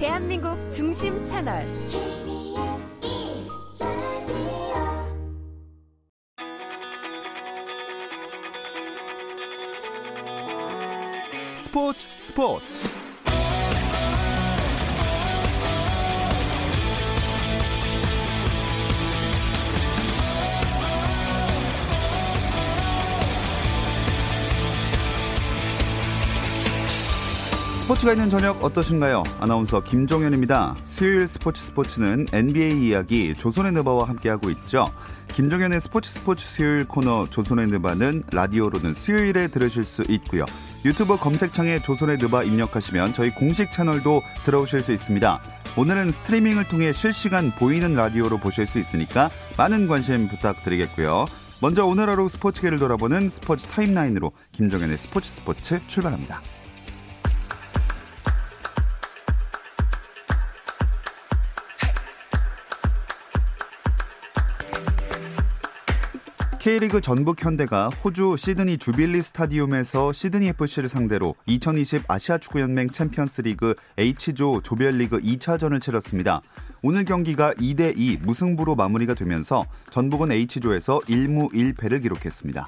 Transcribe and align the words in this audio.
대한민국 0.00 0.56
중심 0.72 1.26
채널. 1.26 1.66
스포츠 11.54 12.08
스포츠 12.18 12.99
스포츠가 27.90 28.12
있는 28.12 28.30
저녁 28.30 28.62
어떠신가요? 28.62 29.24
아나운서 29.40 29.80
김종현입니다. 29.80 30.76
수요일 30.84 31.26
스포츠 31.26 31.60
스포츠는 31.60 32.26
NBA 32.32 32.86
이야기 32.86 33.34
조선의 33.34 33.72
느바와 33.72 34.08
함께하고 34.08 34.48
있죠. 34.50 34.86
김종현의 35.34 35.80
스포츠 35.80 36.08
스포츠 36.08 36.46
수요일 36.46 36.86
코너 36.86 37.26
조선의 37.28 37.66
느바는 37.66 38.22
라디오로는 38.32 38.94
수요일에 38.94 39.48
들으실 39.48 39.84
수 39.84 40.04
있고요. 40.08 40.44
유튜브 40.84 41.16
검색창에 41.16 41.80
조선의 41.80 42.18
느바 42.18 42.44
입력하시면 42.44 43.12
저희 43.12 43.30
공식 43.30 43.72
채널도 43.72 44.22
들어오실 44.44 44.82
수 44.82 44.92
있습니다. 44.92 45.40
오늘은 45.76 46.12
스트리밍을 46.12 46.68
통해 46.68 46.92
실시간 46.92 47.50
보이는 47.50 47.96
라디오로 47.96 48.38
보실 48.38 48.68
수 48.68 48.78
있으니까 48.78 49.30
많은 49.58 49.88
관심 49.88 50.28
부탁드리겠고요. 50.28 51.26
먼저 51.60 51.84
오늘 51.84 52.08
하루 52.08 52.28
스포츠계를 52.28 52.78
돌아보는 52.78 53.28
스포츠 53.28 53.66
타임라인으로 53.66 54.30
김종현의 54.52 54.96
스포츠 54.96 55.28
스포츠 55.28 55.80
출발합니다. 55.88 56.40
K리그 66.60 67.00
전북 67.00 67.42
현대가 67.42 67.88
호주 67.88 68.36
시드니 68.36 68.76
주빌리 68.76 69.22
스타디움에서 69.22 70.12
시드니 70.12 70.48
FC를 70.48 70.90
상대로 70.90 71.34
2020 71.46 72.02
아시아 72.06 72.36
축구 72.36 72.60
연맹 72.60 72.90
챔피언스 72.90 73.40
리그 73.40 73.74
H조 73.96 74.60
조별리그 74.60 75.20
2차전을 75.20 75.80
치렀습니다. 75.80 76.42
오늘 76.82 77.06
경기가 77.06 77.54
2대 77.54 77.94
2 77.96 78.18
무승부로 78.18 78.74
마무리가 78.74 79.14
되면서 79.14 79.64
전북은 79.88 80.32
H조에서 80.32 81.00
1무 81.08 81.50
1패를 81.54 82.02
기록했습니다. 82.02 82.66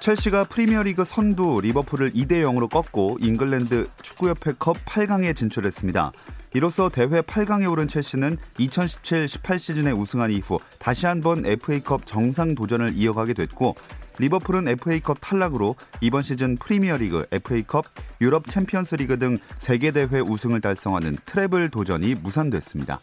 첼시가 0.00 0.44
프리미어리그 0.44 1.04
선두 1.04 1.60
리버풀을 1.62 2.14
2대 2.14 2.42
0으로 2.42 2.68
꺾고 2.68 3.18
잉글랜드 3.20 3.86
축구협회컵 4.02 4.84
8강에 4.84 5.36
진출했습니다. 5.36 6.10
이로써 6.56 6.88
대회 6.88 7.20
8강에 7.20 7.70
오른 7.70 7.86
첼시는 7.86 8.38
2017-18 8.60 9.58
시즌에 9.58 9.90
우승한 9.90 10.30
이후 10.30 10.58
다시 10.78 11.04
한번 11.04 11.44
FA컵 11.44 12.06
정상 12.06 12.54
도전을 12.54 12.94
이어가게 12.96 13.34
됐고 13.34 13.76
리버풀은 14.18 14.66
FA컵 14.66 15.18
탈락으로 15.20 15.76
이번 16.00 16.22
시즌 16.22 16.56
프리미어리그, 16.56 17.26
FA컵, 17.30 17.84
유럽 18.22 18.48
챔피언스리그 18.48 19.18
등 19.18 19.36
세계 19.58 19.90
대회 19.90 20.20
우승을 20.20 20.62
달성하는 20.62 21.18
트래블 21.26 21.68
도전이 21.68 22.14
무산됐습니다. 22.14 23.00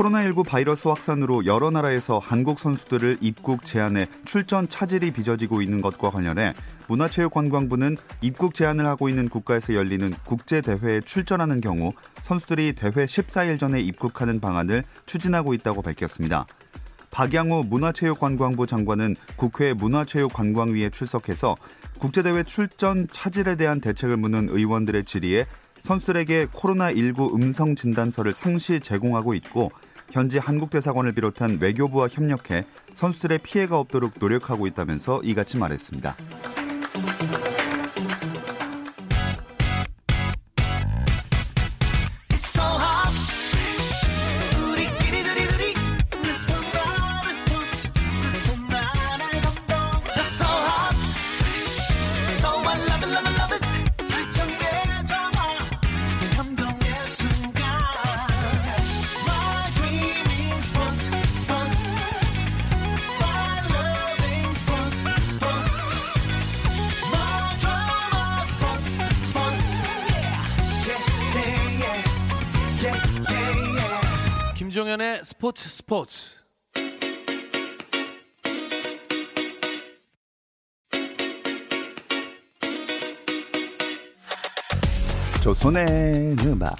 코로나19 0.00 0.46
바이러스 0.46 0.88
확산으로 0.88 1.44
여러 1.44 1.70
나라에서 1.70 2.18
한국 2.18 2.58
선수들을 2.58 3.18
입국 3.20 3.66
제한해 3.66 4.06
출전 4.24 4.66
차질이 4.66 5.10
빚어지고 5.10 5.60
있는 5.60 5.82
것과 5.82 6.08
관련해 6.08 6.54
문화체육관광부는 6.88 7.98
입국 8.22 8.54
제한을 8.54 8.86
하고 8.86 9.10
있는 9.10 9.28
국가에서 9.28 9.74
열리는 9.74 10.14
국제 10.24 10.62
대회에 10.62 11.02
출전하는 11.02 11.60
경우 11.60 11.92
선수들이 12.22 12.72
대회 12.72 13.04
14일 13.04 13.60
전에 13.60 13.80
입국하는 13.80 14.40
방안을 14.40 14.84
추진하고 15.04 15.52
있다고 15.52 15.82
밝혔습니다. 15.82 16.46
박양우 17.10 17.64
문화체육관광부 17.68 18.66
장관은 18.66 19.16
국회 19.36 19.74
문화체육관광위에 19.74 20.88
출석해서 20.90 21.56
국제대회 21.98 22.44
출전 22.44 23.06
차질에 23.12 23.56
대한 23.56 23.82
대책을 23.82 24.16
묻는 24.16 24.48
의원들의 24.48 25.04
질의에 25.04 25.44
선수들에게 25.82 26.46
코로나19 26.46 27.34
음성 27.34 27.74
진단서를 27.74 28.34
상시 28.34 28.80
제공하고 28.80 29.34
있고 29.34 29.70
현지 30.10 30.38
한국대사관을 30.38 31.12
비롯한 31.12 31.58
외교부와 31.60 32.08
협력해 32.10 32.64
선수들의 32.94 33.38
피해가 33.38 33.78
없도록 33.78 34.12
노력하고 34.18 34.66
있다면서 34.66 35.20
이같이 35.22 35.56
말했습니다. 35.56 36.16
스포츠 75.40 75.70
스포츠. 75.70 76.44
조선의 85.42 86.36
음악 86.44 86.76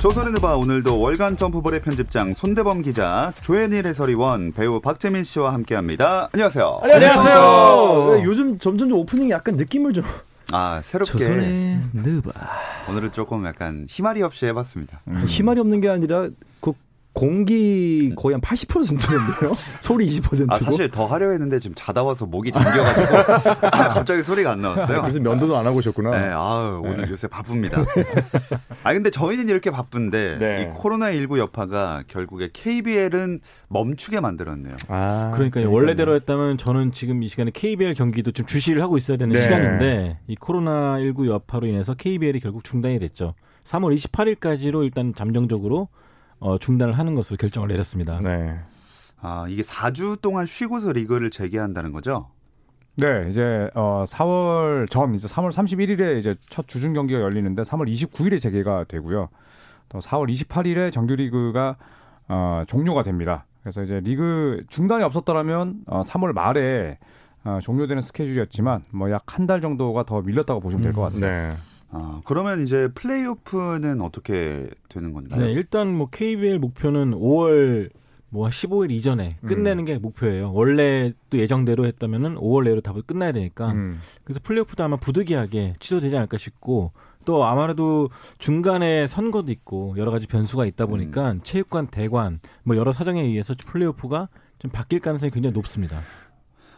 조선의 0.00 0.32
누바 0.32 0.56
오늘도 0.56 1.00
월간 1.00 1.36
점프볼의 1.36 1.82
편집장 1.82 2.34
손대범 2.34 2.82
기자 2.82 3.32
조현일 3.42 3.86
해설위원 3.86 4.50
배우 4.50 4.80
박재민 4.80 5.22
씨와 5.22 5.52
함께합니다. 5.52 6.30
안녕하세요. 6.32 6.80
안녕하세요. 6.82 8.14
네, 8.16 8.24
요즘 8.24 8.58
점점 8.58 8.88
좀 8.88 8.98
오프닝 8.98 9.30
약간 9.30 9.54
느낌을 9.54 9.92
좀 9.92 10.02
아 10.56 10.80
새롭게 10.82 11.80
느바 11.92 12.32
오늘은 12.88 13.12
조금 13.12 13.44
약간 13.44 13.86
희말이 13.88 14.22
없이 14.22 14.46
해봤습니다. 14.46 15.00
음. 15.08 15.24
희말이 15.26 15.58
없는 15.58 15.80
게 15.80 15.88
아니라 15.88 16.28
그 16.60 16.72
공기 17.14 18.12
거의 18.16 18.34
한 18.34 18.40
80%인데요. 18.40 19.54
소리 19.80 20.06
20%고. 20.08 20.52
아, 20.52 20.58
사실 20.58 20.90
더 20.90 21.06
하려 21.06 21.30
했는데 21.30 21.60
지금 21.60 21.74
자다 21.76 22.02
와서 22.02 22.26
목이 22.26 22.50
잠겨가지고 22.50 23.70
갑자기 23.94 24.22
소리가 24.22 24.50
안 24.50 24.60
나왔어요. 24.60 25.00
그래서 25.00 25.20
면도도 25.20 25.56
안 25.56 25.64
하고 25.64 25.78
오셨구나. 25.78 26.10
네, 26.10 26.32
아유, 26.34 26.82
오늘 26.84 27.06
네. 27.06 27.10
요새 27.10 27.28
바쁩니다. 27.28 27.80
아 28.82 28.92
근데 28.92 29.10
저희는 29.10 29.48
이렇게 29.48 29.70
바쁜데 29.70 30.38
네. 30.38 30.62
이 30.62 30.74
코로나 30.74 31.12
19 31.12 31.38
여파가 31.38 32.02
결국에 32.08 32.50
KBL은 32.52 33.40
멈추게 33.68 34.18
만들었네요. 34.18 34.74
아, 34.88 35.30
그러니까 35.34 35.60
원래대로 35.68 36.16
했다면 36.16 36.58
저는 36.58 36.90
지금 36.90 37.22
이 37.22 37.28
시간에 37.28 37.52
KBL 37.54 37.94
경기도 37.94 38.32
좀 38.32 38.44
주시를 38.44 38.82
하고 38.82 38.98
있어야 38.98 39.16
되는 39.16 39.32
네. 39.32 39.40
시간인데 39.40 40.18
이 40.26 40.34
코로나 40.34 40.98
19 40.98 41.28
여파로 41.28 41.68
인해서 41.68 41.94
KBL이 41.94 42.40
결국 42.40 42.64
중단이 42.64 42.98
됐죠. 42.98 43.34
3월 43.62 43.96
28일까지로 43.96 44.82
일단 44.82 45.14
잠정적으로 45.14 45.88
어, 46.44 46.58
중단을 46.58 46.92
하는 46.98 47.14
것으로 47.14 47.38
결정을 47.38 47.68
내렸습니다. 47.68 48.20
네. 48.22 48.58
아, 49.22 49.46
이게 49.48 49.62
4주 49.62 50.20
동안 50.20 50.44
쉬고서 50.44 50.92
리그를 50.92 51.30
재개한다는 51.30 51.92
거죠? 51.92 52.28
네, 52.96 53.26
이제 53.30 53.70
어 53.74 54.04
4월 54.06 54.88
전 54.90 55.14
이제 55.14 55.26
3월 55.26 55.50
31일에 55.50 56.18
이제 56.18 56.34
첫 56.50 56.68
주중 56.68 56.92
경기가 56.92 57.18
열리는데 57.20 57.62
3월 57.62 57.90
29일에 57.90 58.38
재개가 58.38 58.84
되고요. 58.88 59.30
또 59.88 59.98
4월 60.00 60.30
28일에 60.30 60.92
정규 60.92 61.16
리그가 61.16 61.76
어 62.28 62.62
종료가 62.68 63.02
됩니다. 63.02 63.46
그래서 63.62 63.82
이제 63.82 64.00
리그 64.04 64.64
중단이 64.68 65.02
없었더라면 65.02 65.84
어 65.86 66.02
3월 66.02 66.32
말에 66.34 66.98
어 67.44 67.58
종료되는 67.62 68.00
스케줄이었지만 68.02 68.84
뭐 68.92 69.08
약 69.10 69.22
한 69.26 69.46
달 69.46 69.60
정도가 69.62 70.04
더 70.04 70.20
밀렸다고 70.20 70.60
보시면 70.60 70.82
될 70.82 70.92
것 70.92 71.00
같아요. 71.02 71.18
음, 71.18 71.20
네. 71.22 71.52
아, 71.94 72.20
그러면 72.24 72.62
이제 72.62 72.88
플레이오프는 72.94 74.00
어떻게 74.00 74.66
되는 74.88 75.12
건가요? 75.12 75.40
네, 75.40 75.52
일단 75.52 75.94
뭐 75.94 76.08
KBL 76.10 76.58
목표는 76.58 77.12
5월 77.12 77.90
뭐 78.30 78.48
15일 78.48 78.90
이전에 78.90 79.36
끝내는 79.46 79.84
음. 79.84 79.84
게 79.84 79.98
목표예요. 79.98 80.52
원래 80.52 81.12
또 81.30 81.38
예정대로 81.38 81.86
했다면은 81.86 82.34
5월 82.34 82.64
내로 82.64 82.80
답을 82.80 83.02
끝나야 83.02 83.30
되니까. 83.30 83.70
음. 83.70 84.00
그래서 84.24 84.40
플레이오프도 84.42 84.82
아마 84.82 84.96
부득이하게 84.96 85.74
취소되지 85.78 86.16
않을까 86.16 86.36
싶고 86.36 86.90
또 87.24 87.44
아무래도 87.44 88.10
중간에 88.38 89.06
선거도 89.06 89.52
있고 89.52 89.94
여러 89.96 90.10
가지 90.10 90.26
변수가 90.26 90.66
있다 90.66 90.86
보니까 90.86 91.36
체육관, 91.44 91.86
대관 91.86 92.40
뭐 92.64 92.76
여러 92.76 92.92
사정에 92.92 93.22
의해서 93.22 93.54
플레이오프가 93.64 94.28
좀 94.58 94.70
바뀔 94.72 94.98
가능성이 94.98 95.30
굉장히 95.30 95.52
높습니다. 95.54 96.00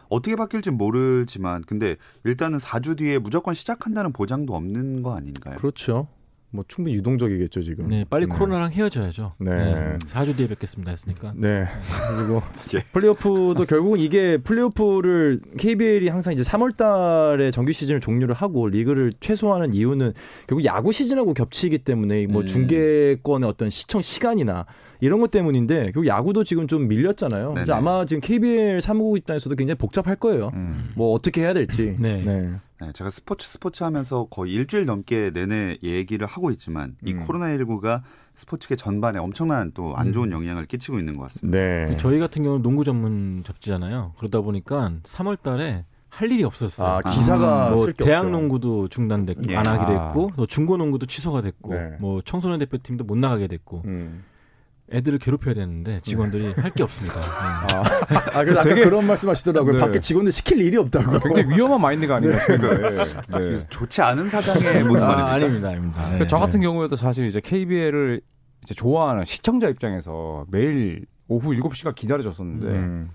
어떻게 0.09 0.35
바뀔지 0.35 0.71
모르지만 0.71 1.63
근데 1.63 1.95
일단은 2.23 2.59
4주 2.59 2.97
뒤에 2.97 3.19
무조건 3.19 3.53
시작한다는 3.53 4.13
보장도 4.13 4.55
없는 4.55 5.03
거 5.03 5.15
아닌가요? 5.15 5.57
그렇죠. 5.57 6.07
뭐 6.49 6.63
충분히 6.67 6.95
유동적이겠죠 6.95 7.61
지금. 7.61 7.89
네, 7.89 8.05
빨리 8.09 8.25
네. 8.25 8.33
코로나랑 8.33 8.71
헤어져야죠. 8.71 9.33
네. 9.39 9.97
4주 9.99 10.37
뒤에 10.37 10.47
뵙겠습니다 10.47 10.91
했으니까. 10.91 11.33
네. 11.35 11.65
그리고 12.15 12.41
예. 12.73 12.83
플레이오프도 12.93 13.65
결국은 13.67 13.99
이게 13.99 14.37
플레이오프를 14.37 15.41
KBL이 15.57 16.07
항상 16.07 16.33
이제 16.33 16.43
3월 16.43 16.77
달에 16.77 17.51
정규 17.51 17.73
시즌을 17.73 17.99
종료를 17.99 18.33
하고 18.33 18.67
리그를 18.67 19.13
최소화하는 19.19 19.73
이유는 19.73 20.13
결국 20.47 20.63
야구 20.63 20.91
시즌하고 20.93 21.33
겹치기 21.33 21.79
때문에 21.79 22.27
뭐 22.27 22.41
음. 22.41 22.45
중계권의 22.47 23.49
어떤 23.49 23.69
시청 23.69 24.01
시간이나 24.01 24.65
이런 25.01 25.19
것 25.19 25.29
때문인데 25.31 25.91
결국 25.91 26.07
야구도 26.07 26.43
지금 26.45 26.67
좀 26.67 26.87
밀렸잖아요. 26.87 27.53
그래서. 27.55 27.73
아마 27.73 28.05
지금 28.05 28.21
KBL 28.21 28.79
사무국 28.79 29.17
입장에서도 29.17 29.53
굉장히 29.55 29.77
복잡할 29.77 30.15
거예요. 30.15 30.51
음. 30.53 30.91
뭐 30.95 31.11
어떻게 31.13 31.41
해야 31.41 31.53
될지. 31.53 31.95
네. 31.99 32.23
네, 32.79 32.91
제가 32.93 33.09
스포츠 33.09 33.47
스포츠 33.47 33.83
하면서 33.83 34.25
거의 34.25 34.53
일주일 34.53 34.85
넘게 34.85 35.31
내내 35.33 35.77
얘기를 35.81 36.27
하고 36.27 36.51
있지만 36.51 36.95
이 37.03 37.13
음. 37.13 37.25
코로나19가 37.25 38.01
스포츠계 38.35 38.75
전반에 38.75 39.17
엄청난 39.17 39.71
또 39.71 39.93
안 39.95 40.13
좋은 40.13 40.31
영향을 40.31 40.67
끼치고 40.67 40.99
있는 40.99 41.17
것 41.17 41.23
같습니다. 41.23 41.57
네. 41.57 41.97
저희 41.97 42.19
같은 42.19 42.43
경우는 42.43 42.61
농구 42.61 42.83
전문 42.83 43.43
잡지잖아요. 43.43 44.13
그러다 44.19 44.41
보니까 44.41 44.91
3월 45.03 45.41
달에 45.41 45.85
할 46.09 46.31
일이 46.31 46.43
없었어요. 46.43 46.87
아, 46.87 47.01
기사가 47.01 47.69
뭐 47.71 47.79
쓸게 47.79 48.03
대학 48.05 48.19
없죠. 48.19 48.29
농구도 48.31 48.87
중단됐고 48.89 49.41
예. 49.49 49.55
안 49.55 49.65
하기로 49.67 49.99
아. 49.99 50.07
했고 50.07 50.31
또 50.35 50.45
중고 50.45 50.77
농구도 50.77 51.05
취소가 51.07 51.41
됐고 51.41 51.73
네. 51.73 51.97
뭐 51.99 52.21
청소년 52.23 52.59
대표팀도 52.59 53.03
못 53.05 53.17
나가게 53.17 53.47
됐고 53.47 53.81
음. 53.85 54.23
애들을 54.91 55.19
괴롭혀야 55.19 55.53
되는데 55.53 55.99
직원들이 56.01 56.53
할 56.53 56.71
게 56.71 56.83
없습니다. 56.83 57.15
네. 57.19 57.75
아, 57.75 58.39
아 58.39 58.43
그래서 58.43 58.59
아까 58.61 58.73
그런 58.75 59.05
말씀하시더라고요. 59.07 59.73
네. 59.73 59.79
밖에 59.79 59.99
직원들 59.99 60.31
시킬 60.31 60.61
일이 60.61 60.77
없다고. 60.77 61.19
굉장히 61.19 61.55
위험한 61.55 61.81
마인드가 61.81 62.15
아닌가 62.17 62.39
싶은데. 62.39 62.67
네. 62.91 63.17
그래서 63.27 63.67
좋지 63.69 64.01
않은 64.01 64.29
사장의 64.29 64.83
모습 64.85 65.03
아, 65.05 65.09
아닙니까? 65.09 65.31
아닙니다, 65.33 65.67
아닙니다. 65.69 66.17
네, 66.19 66.27
저 66.27 66.37
같은 66.37 66.59
네. 66.61 66.65
경우에도 66.65 66.95
사실 66.95 67.25
이제 67.27 67.41
KBL을 67.41 68.21
이제 68.63 68.73
좋아하는 68.73 69.25
시청자 69.25 69.67
입장에서 69.69 70.45
매일 70.49 71.05
오후 71.27 71.51
7시가 71.51 71.93
기다려졌었는데 71.95 72.67
음. 72.67 73.09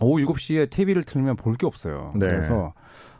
오후 0.00 0.24
7시에 0.24 0.70
TV를 0.70 1.04
틀면 1.04 1.36
볼 1.36 1.56
게 1.56 1.66
없어요. 1.66 2.12
네. 2.16 2.28
그래서 2.28 2.72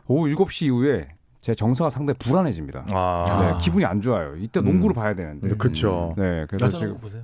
오후 0.07 0.27
7시 0.33 0.65
이후에 0.67 1.09
제 1.41 1.53
정서가 1.53 1.91
상당히 1.91 2.17
불안해집니다. 2.17 2.85
아. 2.91 3.51
네, 3.53 3.63
기분이 3.63 3.85
안 3.85 4.01
좋아요. 4.01 4.35
이때 4.37 4.59
음. 4.61 4.65
농구를 4.65 4.95
봐야 4.95 5.13
되는데. 5.13 5.49
그쵸. 5.55 6.15
네, 6.17 6.45
그래서 6.49 6.75
지금 6.77 6.97
보세요. 6.97 7.21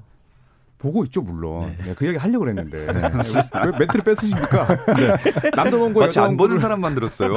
보고 0.81 1.03
있죠, 1.05 1.21
물론. 1.21 1.75
네, 1.85 1.93
그 1.95 2.07
얘기 2.07 2.17
하려고 2.17 2.39
그랬는데. 2.39 2.87
왜 2.87 3.71
멘트를 3.79 4.03
뺏으십니까? 4.03 4.67
네. 4.95 5.51
남자 5.55 5.77
농구, 5.77 5.99
마치 5.99 6.19
안 6.19 6.35
보는 6.35 6.59
사람만 6.59 6.95
들었어요. 6.95 7.33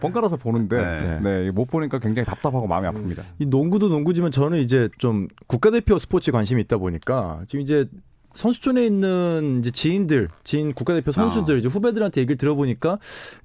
번갈아서 0.00 0.36
보는데, 0.36 0.76
네. 0.76 1.20
네. 1.20 1.50
못 1.52 1.66
보니까 1.66 1.98
굉장히 2.00 2.26
답답하고 2.26 2.66
마음이 2.66 2.88
아픕니다. 2.88 3.22
이 3.38 3.46
농구도 3.46 3.88
농구지만 3.88 4.32
저는 4.32 4.58
이제 4.58 4.88
좀 4.98 5.28
국가대표 5.46 5.98
스포츠에 5.98 6.32
관심이 6.32 6.60
있다 6.62 6.78
보니까 6.78 7.42
지금 7.46 7.62
이제 7.62 7.86
선수촌에 8.34 8.84
있는 8.84 9.60
이제 9.60 9.70
지인들, 9.70 10.28
지인 10.42 10.72
국가대표 10.72 11.12
선수들, 11.12 11.54
아. 11.54 11.58
이제 11.58 11.68
후배들한테 11.68 12.20
얘기를 12.20 12.36
들어보니까 12.36 12.98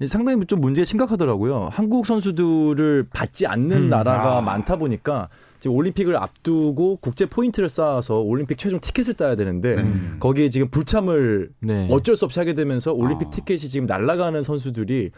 상당히 0.07 0.43
좀 0.45 0.59
문제가 0.59 0.85
심각하더라고요. 0.85 1.69
한국 1.71 2.07
선수들을 2.07 3.07
받지 3.13 3.45
않는 3.45 3.77
음. 3.77 3.89
나라가 3.89 4.39
아. 4.39 4.41
많다 4.41 4.77
보니까 4.77 5.29
지금 5.59 5.75
올림픽을 5.75 6.15
앞두고 6.15 6.97
국제 6.97 7.25
포인트를 7.25 7.69
쌓아서 7.69 8.19
올림픽 8.19 8.57
최종 8.57 8.79
티켓을 8.79 9.13
따야 9.15 9.35
되는데 9.35 9.75
음. 9.75 10.17
거기에 10.19 10.49
지금 10.49 10.69
불참을 10.69 11.51
네. 11.59 11.87
어쩔 11.91 12.15
수 12.15 12.25
없이 12.25 12.39
하게 12.39 12.53
되면서 12.53 12.93
올림픽 12.93 13.27
아. 13.27 13.29
티켓이 13.29 13.59
지금 13.59 13.85
날아가는 13.85 14.41
선수들이 14.41 15.11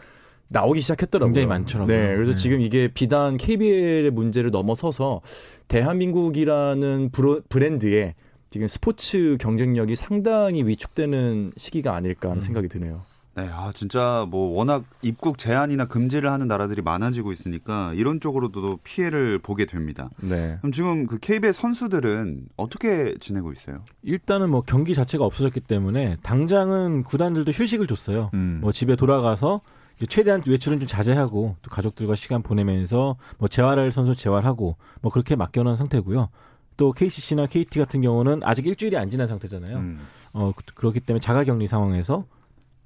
나오기 0.48 0.80
시작했더라고요. 0.82 1.32
굉장히 1.32 1.46
많더라고요. 1.46 1.96
네, 1.96 2.14
그래서 2.14 2.32
네. 2.32 2.36
지금 2.36 2.60
이게 2.60 2.88
비단 2.88 3.36
KBL의 3.36 4.10
문제를 4.10 4.50
넘어서서 4.50 5.22
대한민국이라는 5.68 7.10
브로, 7.10 7.40
브랜드에 7.48 8.14
지금 8.50 8.66
스포츠 8.66 9.38
경쟁력이 9.40 9.96
상당히 9.96 10.62
위축되는 10.62 11.52
시기가 11.56 11.94
아닐까 11.94 12.28
하는 12.28 12.42
음. 12.42 12.44
생각이 12.44 12.68
드네요. 12.68 13.00
네, 13.34 13.48
아 13.50 13.72
진짜 13.74 14.26
뭐 14.28 14.54
워낙 14.56 14.84
입국 15.00 15.38
제한이나 15.38 15.86
금지를 15.86 16.30
하는 16.30 16.48
나라들이 16.48 16.82
많아지고 16.82 17.32
있으니까 17.32 17.92
이런 17.94 18.20
쪽으로도 18.20 18.80
피해를 18.84 19.38
보게 19.38 19.64
됩니다. 19.64 20.10
네. 20.18 20.58
그럼 20.60 20.70
지금 20.72 21.06
그 21.06 21.18
KBL 21.18 21.54
선수들은 21.54 22.48
어떻게 22.58 23.14
지내고 23.20 23.50
있어요? 23.52 23.84
일단은 24.02 24.50
뭐 24.50 24.62
경기 24.66 24.94
자체가 24.94 25.24
없어졌기 25.24 25.60
때문에 25.60 26.18
당장은 26.22 27.04
구단들도 27.04 27.50
휴식을 27.52 27.86
줬어요. 27.86 28.30
음. 28.34 28.58
뭐 28.60 28.70
집에 28.70 28.96
돌아가서 28.96 29.62
최대한 30.08 30.42
외출은 30.46 30.80
좀 30.80 30.86
자제하고 30.86 31.56
또 31.62 31.70
가족들과 31.70 32.14
시간 32.16 32.42
보내면서 32.42 33.16
뭐 33.38 33.48
재활할 33.48 33.92
선수 33.92 34.14
재활하고 34.14 34.76
뭐 35.00 35.10
그렇게 35.10 35.36
맡겨놓은 35.36 35.76
상태고요. 35.78 36.28
또 36.76 36.92
KCC나 36.92 37.46
KT 37.46 37.78
같은 37.78 38.02
경우는 38.02 38.40
아직 38.42 38.66
일주일이 38.66 38.96
안 38.98 39.08
지난 39.08 39.28
상태잖아요. 39.28 39.76
음. 39.78 40.00
어 40.34 40.52
그- 40.54 40.74
그렇기 40.74 41.00
때문에 41.00 41.20
자가격리 41.20 41.66
상황에서 41.66 42.24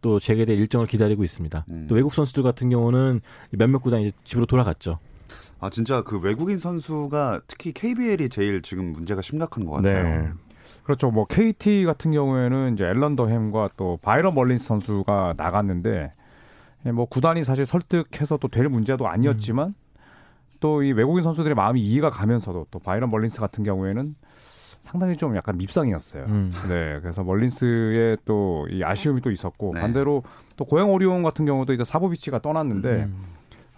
또 0.01 0.19
재개될 0.21 0.59
일정을 0.59 0.87
기다리고 0.87 1.25
있습니다. 1.25 1.65
음. 1.71 1.87
또 1.89 1.95
외국 1.95 2.15
선수들 2.15 2.43
같은 2.43 2.71
경우는 2.71 3.21
몇몇 3.51 3.79
구단이 3.81 4.13
집으로 4.25 4.47
돌아갔죠. 4.47 4.99
아 5.59 5.71
진짜 5.71 6.03
그 6.03 6.19
외국인 6.19 6.59
선수가 6.59 7.41
특히 7.47 7.73
KBL이 7.73 8.29
제일 8.29 8.61
지금 8.63 8.93
문제가 8.93 9.23
심각한 9.23 9.65
것 9.65 9.73
같아요. 9.73 10.03
네. 10.23 10.31
그렇죠. 10.85 11.11
뭐 11.11 11.25
KT 11.27 11.85
같은 11.85 12.13
경우에는 12.13 12.75
이제 12.75 12.85
앨런 12.85 13.17
더햄과 13.17 13.71
또 13.77 13.99
바이런 14.03 14.35
멀린스 14.35 14.67
선수가 14.67 15.35
나갔는데 15.37 16.13
예, 16.85 16.93
뭐 16.93 17.07
구단이 17.07 17.43
사실 17.43 17.67
설득해서 17.67 18.37
또 18.37 18.49
될 18.49 18.69
문제도 18.69 19.09
아니었지만 19.09 19.75
또이 20.61 20.93
외국인 20.93 21.23
선수들의 21.25 21.55
마음이 21.55 21.81
이해가 21.81 22.11
가면서도 22.11 22.69
또 22.71 22.79
바이런 22.79 23.11
멀린스 23.11 23.41
같은 23.41 23.65
경우에는 23.65 24.15
상당히 24.87 25.17
좀 25.17 25.35
약간 25.37 25.59
밉상이었어요. 25.59 26.25
음. 26.27 26.53
네, 26.69 27.01
그래서 27.03 27.25
멀린스의 27.25 28.19
또 28.25 28.67
이 28.71 28.83
아쉬움이 28.85 29.21
또 29.21 29.31
있었고 29.31 29.73
네. 29.75 29.81
반대로 29.81 30.23
또 30.57 30.65
고양 30.65 30.91
오리온 30.91 31.23
같은 31.23 31.45
경우도 31.45 31.73
이제 31.73 31.85
사보비치가 31.85 32.39
떠났는데 32.41 32.89
음. 33.05 33.17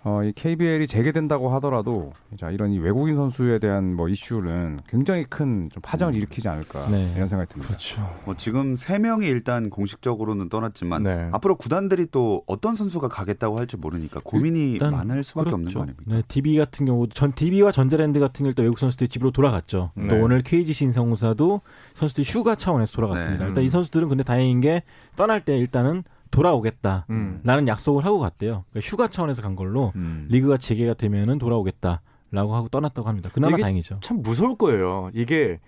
어, 0.08 0.24
이 0.24 0.32
KBL이 0.32 0.86
재개된다고 0.86 1.50
하더라도 1.50 2.12
자 2.38 2.50
이런 2.50 2.72
이 2.72 2.78
외국인 2.78 3.14
선수에 3.16 3.58
대한 3.58 3.94
뭐 3.94 4.08
이슈는 4.08 4.80
굉장히 4.88 5.24
큰 5.24 5.68
좀 5.70 5.82
파장을 5.82 6.14
일으키지 6.14 6.48
않을까 6.48 6.88
네. 6.88 7.12
이런 7.16 7.28
생각이 7.28 7.50
듭니다. 7.52 7.68
그렇죠. 7.68 8.08
뭐 8.24 8.34
지금 8.36 8.76
세 8.76 8.98
명이 8.98 9.26
일단 9.26 9.70
공식적으로는 9.70 10.48
떠났지만 10.48 11.02
네. 11.02 11.28
앞으로 11.32 11.56
구단들이 11.56 12.06
또 12.10 12.42
어떤 12.46 12.74
선수가 12.74 13.08
가겠다고 13.08 13.58
할지 13.58 13.76
모르니까 13.76 14.20
고민이 14.24 14.78
많을 14.78 15.24
수밖에 15.24 15.50
없는 15.50 15.72
거 15.72 15.80
그렇죠. 15.80 15.82
아닙니까? 15.82 16.02
네, 16.06 16.22
DB 16.28 16.56
같은 16.56 16.86
경우 16.86 17.08
전 17.08 17.32
DB와 17.32 17.72
전자랜드 17.72 18.20
같은 18.20 18.44
경우 18.44 18.48
일단 18.50 18.64
외국 18.64 18.78
선수들이 18.78 19.08
집으로 19.08 19.30
돌아갔죠. 19.30 19.90
네. 19.94 20.08
또 20.08 20.16
오늘 20.16 20.42
KG 20.42 20.72
신성사도 20.72 21.60
선수들이 21.94 22.24
휴가 22.26 22.54
차원에서 22.54 22.92
돌아갔습니다. 22.92 23.44
네. 23.44 23.48
일단 23.48 23.64
이 23.64 23.68
선수들은 23.68 24.08
근데 24.08 24.22
다행인 24.22 24.60
게 24.60 24.82
떠날 25.16 25.44
때 25.44 25.58
일단은 25.58 26.04
돌아오겠다라는 26.30 27.06
음. 27.10 27.68
약속을 27.68 28.04
하고 28.04 28.18
갔대요. 28.18 28.64
그러니까 28.70 28.90
휴가 28.90 29.08
차원에서 29.08 29.42
간 29.42 29.56
걸로 29.56 29.92
음. 29.96 30.26
리그가 30.30 30.56
재개가 30.56 30.94
되면은 30.94 31.38
돌아오겠다라고 31.38 32.54
하고 32.54 32.68
떠났다고 32.68 33.08
합니다. 33.08 33.30
그나마 33.32 33.54
이게 33.54 33.62
다행이죠. 33.62 34.00
참 34.02 34.22
무서울 34.22 34.56
거예요. 34.56 35.10
이게 35.14 35.60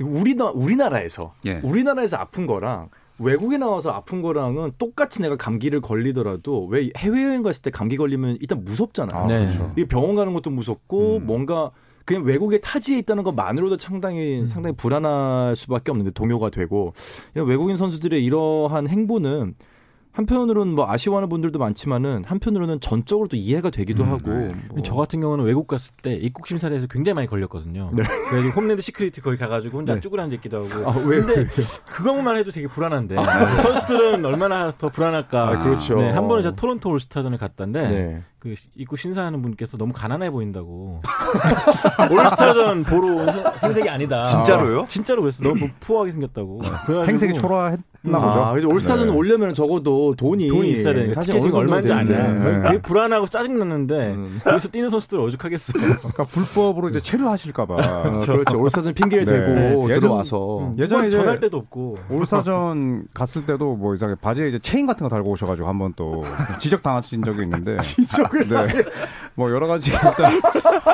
우리나 0.00 0.50
우리나라에서 0.50 1.34
예. 1.46 1.60
우리나라에서 1.62 2.16
아픈 2.16 2.46
거랑 2.46 2.88
외국에 3.18 3.58
나와서 3.58 3.90
아픈 3.90 4.22
거랑은 4.22 4.72
똑같이 4.78 5.22
내가 5.22 5.36
감기를 5.36 5.80
걸리더라도 5.80 6.66
왜 6.66 6.90
해외여행 6.96 7.42
갔을 7.42 7.62
때 7.62 7.70
감기 7.70 7.96
걸리면 7.96 8.38
일단 8.40 8.64
무섭잖아요. 8.64 9.16
아, 9.16 9.26
네. 9.26 9.40
그렇죠. 9.40 9.72
이게 9.76 9.86
병원 9.86 10.16
가는 10.16 10.34
것도 10.34 10.50
무섭고 10.50 11.18
음. 11.18 11.26
뭔가 11.26 11.70
그냥 12.04 12.24
외국의 12.24 12.60
타지에 12.60 12.98
있다는 12.98 13.22
것만으로도 13.24 13.78
상당히 13.78 14.40
음. 14.40 14.46
상당히 14.46 14.76
불안할 14.76 15.56
수밖에 15.56 15.90
없는데 15.90 16.10
동요가 16.10 16.50
되고 16.50 16.92
이런 17.34 17.48
외국인 17.48 17.76
선수들의 17.76 18.22
이러한 18.24 18.88
행보는 18.88 19.54
한편으로는 20.14 20.72
뭐 20.74 20.88
아쉬워하는 20.88 21.28
분들도 21.28 21.58
많지만은 21.58 22.22
한편으로는 22.24 22.80
전적으로 22.80 23.26
또 23.26 23.36
이해가 23.36 23.70
되기도 23.70 24.04
음, 24.04 24.10
하고 24.12 24.30
네. 24.32 24.48
뭐. 24.70 24.80
저 24.84 24.94
같은 24.94 25.20
경우는 25.20 25.44
외국 25.44 25.66
갔을 25.66 25.92
때 26.02 26.14
입국 26.14 26.46
심사대에서 26.46 26.86
굉장히 26.86 27.14
많이 27.14 27.26
걸렸거든요. 27.26 27.90
네. 27.92 28.04
그래서 28.30 28.48
Homeland 28.50 28.80
Security 28.80 29.20
거기 29.22 29.36
가가지고 29.36 29.78
혼자 29.78 29.94
네. 29.96 30.00
쭈그려 30.00 30.22
앉아 30.22 30.36
있기도 30.36 30.64
하고. 30.64 30.88
아, 30.88 30.94
왜? 31.04 31.20
근데 31.20 31.46
그것만 31.86 32.36
해도 32.36 32.52
되게 32.52 32.68
불안한데 32.68 33.16
선수들은 33.62 34.24
얼마나 34.24 34.70
더 34.78 34.88
불안할까. 34.88 35.48
아, 35.48 35.58
그렇죠. 35.58 35.96
네, 35.96 36.10
한 36.12 36.28
번은 36.28 36.44
저 36.44 36.52
토론토 36.52 36.90
올스타전에 36.90 37.36
갔던데 37.36 37.88
네. 37.88 38.22
그 38.38 38.54
입국 38.76 38.98
심사하는 39.00 39.42
분께서 39.42 39.76
너무 39.76 39.92
가난해 39.92 40.30
보인다고 40.30 41.00
올스타전 42.10 42.84
보러 42.84 43.08
온 43.16 43.32
생- 43.32 43.44
행색이 43.64 43.88
아니다. 43.88 44.22
진짜로요? 44.22 44.86
진짜로 44.88 45.22
그랬어. 45.22 45.42
너무 45.42 45.68
추하게 45.80 46.12
생겼다고. 46.12 46.58
그래가지고 46.58 47.04
행색이 47.06 47.34
초라했 47.34 47.80
했나 48.04 48.18
보죠. 48.18 48.40
아, 48.44 48.50
그래서 48.52 48.68
올스타전 48.68 49.06
네. 49.08 49.12
오려면 49.12 49.54
적어도 49.54 50.14
돈이 50.14 50.48
돈이 50.48 50.70
있어야 50.72 50.92
되는데 50.94 51.14
사실 51.14 51.34
어느 51.40 51.50
얼마인지. 51.54 51.92
아냐. 51.92 52.04
네. 52.28 52.62
되게 52.64 52.80
불안하고 52.82 53.26
짜증 53.28 53.58
났는데 53.58 54.14
음. 54.14 54.40
여기서 54.46 54.68
뛰는 54.68 54.90
선수들 54.90 55.18
오죽하겠어. 55.20 55.72
그러니까 55.72 56.24
불법으로 56.24 56.90
이제 56.90 57.00
체류하실까봐. 57.00 57.74
어, 57.74 58.20
그렇죠. 58.26 58.60
올스타전 58.60 58.94
핑계를 58.94 59.24
네. 59.24 59.32
대고 59.40 59.88
예전- 59.88 60.00
들어와서 60.00 60.72
예전에 60.78 61.08
이제 61.08 61.16
전할 61.16 61.40
데도 61.40 61.56
없고. 61.58 61.96
올스타전 62.10 63.06
갔을 63.14 63.46
때도 63.46 63.76
뭐 63.76 63.94
이상하게 63.94 64.20
바지에 64.20 64.48
이제 64.48 64.58
체인 64.58 64.86
같은 64.86 65.04
거 65.04 65.08
달고 65.08 65.30
오셔가지고 65.30 65.66
한번 65.66 65.92
또 65.96 66.22
지적 66.58 66.82
당하신 66.82 67.22
적이 67.22 67.42
있는데. 67.44 67.76
지적을 67.80 68.48
네. 68.48 68.66
뭐 69.36 69.50
여러 69.50 69.66
가지 69.66 69.90
일단 69.92 70.40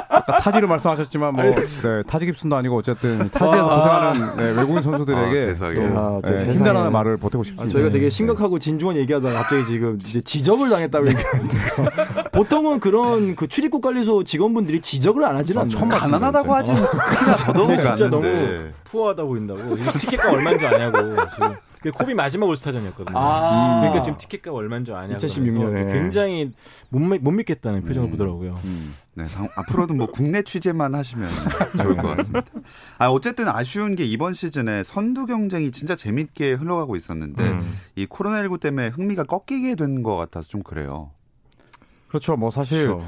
아까 0.08 0.38
타지를 0.38 0.66
말씀하셨지만 0.68 1.34
뭐 1.34 1.44
네, 1.44 2.02
타지 2.06 2.24
깁슨도 2.26 2.56
아니고 2.56 2.76
어쨌든 2.78 3.18
타지에서 3.30 3.68
고생하는 3.68 4.36
네, 4.36 4.42
외국인 4.58 4.82
선수들에게 4.82 5.42
아, 5.42 5.46
세상에. 5.46 5.74
또 5.74 5.98
아, 5.98 6.20
제 6.24 6.32
네, 6.32 6.38
세상에. 6.38 6.56
힘내라는 6.56 6.92
말을 6.92 7.16
보태고 7.18 7.42
아, 7.42 7.44
싶습니다. 7.44 7.72
저희가 7.72 7.90
되게 7.90 8.04
네. 8.06 8.10
심각하고 8.10 8.58
진중한 8.58 8.96
얘기하다가 8.96 9.34
갑자기 9.34 9.66
지금 9.66 9.98
이제 10.00 10.20
지적을 10.22 10.70
당했다고 10.70 11.08
얘기하니까 11.08 12.28
보통은 12.32 12.80
그런 12.80 13.36
그 13.36 13.46
출입국 13.46 13.82
관리소 13.82 14.24
직원분들이 14.24 14.80
지적을 14.80 15.22
안 15.24 15.36
하지는 15.36 15.60
아, 15.60 15.64
않나요? 15.64 15.88
가난하다고 15.88 16.54
하진 16.54 16.74
특히나 16.76 17.34
저도 17.36 17.66
진짜 17.76 18.08
너무. 18.08 18.26
푸어하다 18.84 19.22
보인다고. 19.22 19.76
티켓값 19.76 20.32
얼마인 20.32 20.58
줄 20.58 20.66
아냐고. 20.68 20.98
지금. 21.34 21.54
그게 21.80 21.90
코비 21.90 22.12
마지막 22.12 22.46
올스타전이었거든요. 22.46 23.16
아. 23.18 23.78
그러니까 23.80 24.02
지금 24.02 24.18
티켓값 24.18 24.52
얼마인 24.54 24.84
줄 24.84 24.94
아냐고. 24.94 25.14
2016 25.16 25.58
년에. 25.58 25.84
그래서 25.84 25.92
굉장히 25.98 26.52
못, 26.90 26.98
믿- 26.98 27.22
못 27.22 27.30
믿겠다는 27.30 27.82
표정을 27.84 28.08
음. 28.08 28.10
보더라고요. 28.10 28.54
네, 29.14 29.26
당- 29.28 29.48
앞으로는 29.56 29.96
뭐 29.96 30.06
국내 30.08 30.42
취재만 30.42 30.94
하시면 30.94 31.28
좋을 31.82 31.96
것 31.96 32.16
같습니다. 32.16 32.46
아, 32.98 33.08
어쨌든 33.08 33.48
아쉬운 33.48 33.96
게 33.96 34.04
이번 34.04 34.34
시즌에 34.34 34.82
선두 34.84 35.24
경쟁이 35.24 35.70
진짜 35.70 35.96
재밌게 35.96 36.52
흘러가고 36.52 36.96
있었는데 36.96 37.42
음. 37.48 37.76
이 37.96 38.04
코로나19 38.06 38.60
때문에 38.60 38.88
흥미가 38.88 39.24
꺾이게 39.24 39.74
된 39.74 40.02
것 40.02 40.16
같아서 40.16 40.48
좀 40.48 40.62
그래요. 40.62 41.10
그렇죠. 42.08 42.36
뭐 42.36 42.50
사실 42.50 42.86
그렇죠. 42.88 43.06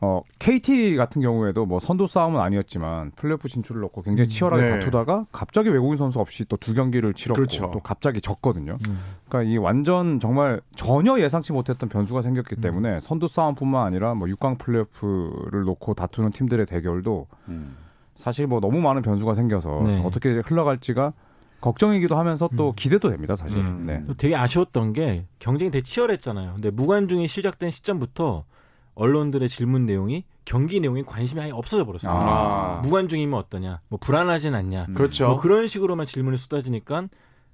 어, 0.00 0.22
KT 0.38 0.96
같은 0.96 1.20
경우에도 1.22 1.66
뭐 1.66 1.80
선두 1.80 2.06
싸움은 2.06 2.40
아니었지만 2.40 3.10
플레이오프 3.16 3.48
진출을 3.48 3.80
놓고 3.80 4.02
굉장히 4.02 4.28
치열하게 4.28 4.62
네. 4.62 4.70
다투다가 4.78 5.24
갑자기 5.32 5.70
외국인 5.70 5.96
선수 5.96 6.20
없이 6.20 6.44
또 6.44 6.56
두 6.56 6.74
경기를 6.74 7.14
치렀고 7.14 7.34
그렇죠. 7.36 7.70
또 7.72 7.80
갑자기 7.80 8.20
졌거든요. 8.20 8.78
음. 8.88 8.98
그러니까 9.28 9.50
이 9.50 9.56
완전 9.56 10.20
정말 10.20 10.60
전혀 10.76 11.18
예상치 11.18 11.52
못했던 11.52 11.88
변수가 11.88 12.22
생겼기 12.22 12.56
때문에 12.56 13.00
선두 13.00 13.26
싸움뿐만 13.26 13.86
아니라 13.86 14.14
뭐 14.14 14.28
6강 14.28 14.58
플레이오프를 14.58 15.62
놓고 15.64 15.94
다투는 15.94 16.30
팀들의 16.30 16.66
대결도 16.66 17.26
음. 17.48 17.76
사실 18.14 18.46
뭐 18.46 18.60
너무 18.60 18.80
많은 18.80 19.02
변수가 19.02 19.34
생겨서 19.34 19.82
네. 19.86 20.02
어떻게 20.04 20.40
흘러갈지가 20.44 21.12
걱정이기도 21.60 22.16
하면서 22.16 22.48
또 22.56 22.68
음. 22.68 22.72
기대도 22.76 23.10
됩니다, 23.10 23.34
사실. 23.34 23.58
음. 23.58 23.84
네. 23.86 24.04
또 24.06 24.14
되게 24.14 24.36
아쉬웠던 24.36 24.92
게 24.92 25.24
경쟁이 25.40 25.70
되게 25.72 25.82
치열했잖아요. 25.82 26.52
근데 26.54 26.70
무관중이 26.70 27.26
시작된 27.26 27.70
시점부터 27.70 28.44
언론들의 28.98 29.48
질문 29.48 29.86
내용이 29.86 30.24
경기 30.44 30.80
내용에 30.80 31.02
관심이 31.02 31.40
아예 31.40 31.50
없어져 31.52 31.84
버렸어요. 31.84 32.12
아. 32.12 32.80
무관중이면 32.82 33.38
어떠냐, 33.38 33.80
뭐 33.88 33.98
불안하진 34.00 34.54
않냐, 34.54 34.86
그렇죠. 34.94 35.28
뭐 35.28 35.40
그런 35.40 35.68
식으로만 35.68 36.04
질문이 36.04 36.36
쏟아지니까 36.36 37.06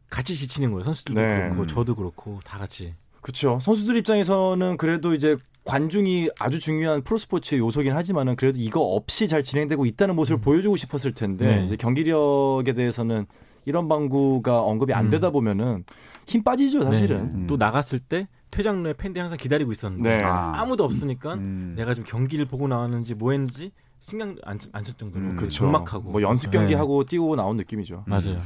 같이 0.08 0.34
지치는 0.34 0.70
거예요. 0.70 0.84
선수들도 0.84 1.20
네. 1.20 1.48
그렇고 1.50 1.66
저도 1.66 1.94
그렇고 1.94 2.40
다 2.44 2.58
같이. 2.58 2.94
그렇죠. 3.20 3.58
선수들 3.60 3.96
입장에서는 3.98 4.76
그래도 4.76 5.14
이제 5.14 5.36
관중이 5.64 6.30
아주 6.38 6.60
중요한 6.60 7.02
프로스포츠의 7.02 7.58
요소긴 7.60 7.94
하지만은 7.94 8.36
그래도 8.36 8.58
이거 8.58 8.80
없이 8.80 9.28
잘 9.28 9.42
진행되고 9.42 9.86
있다는 9.86 10.14
모습을 10.14 10.40
보여주고 10.40 10.76
싶었을 10.76 11.12
텐데 11.14 11.56
네. 11.56 11.64
이제 11.64 11.76
경기력에 11.76 12.72
대해서는 12.74 13.26
이런 13.64 13.88
방구가 13.88 14.60
언급이 14.60 14.92
안 14.92 15.06
음. 15.06 15.10
되다 15.10 15.30
보면은 15.30 15.84
힘 16.26 16.42
빠지죠 16.42 16.82
사실은. 16.82 17.24
네. 17.24 17.30
음. 17.30 17.46
또 17.46 17.56
나갔을 17.56 17.98
때 17.98 18.28
퇴장로에 18.54 18.92
팬들이 18.92 19.20
항상 19.20 19.36
기다리고 19.36 19.72
있었는데 19.72 20.16
네. 20.16 20.22
아. 20.22 20.52
아무도 20.60 20.84
없으니까 20.84 21.34
음. 21.34 21.74
내가 21.76 21.92
좀 21.94 22.04
경기를 22.06 22.46
보고 22.46 22.68
나왔는지 22.68 23.14
뭐 23.14 23.32
했는지 23.32 23.72
신경 23.98 24.36
안안쓸 24.44 24.94
정도로 24.96 25.24
음, 25.24 25.36
그렇죠. 25.36 25.68
막하고 25.68 26.10
뭐 26.10 26.22
연습 26.22 26.50
경기 26.50 26.74
네. 26.74 26.78
하고 26.78 27.04
뛰고 27.04 27.34
나온 27.34 27.56
느낌이죠. 27.56 28.04
맞아요. 28.06 28.38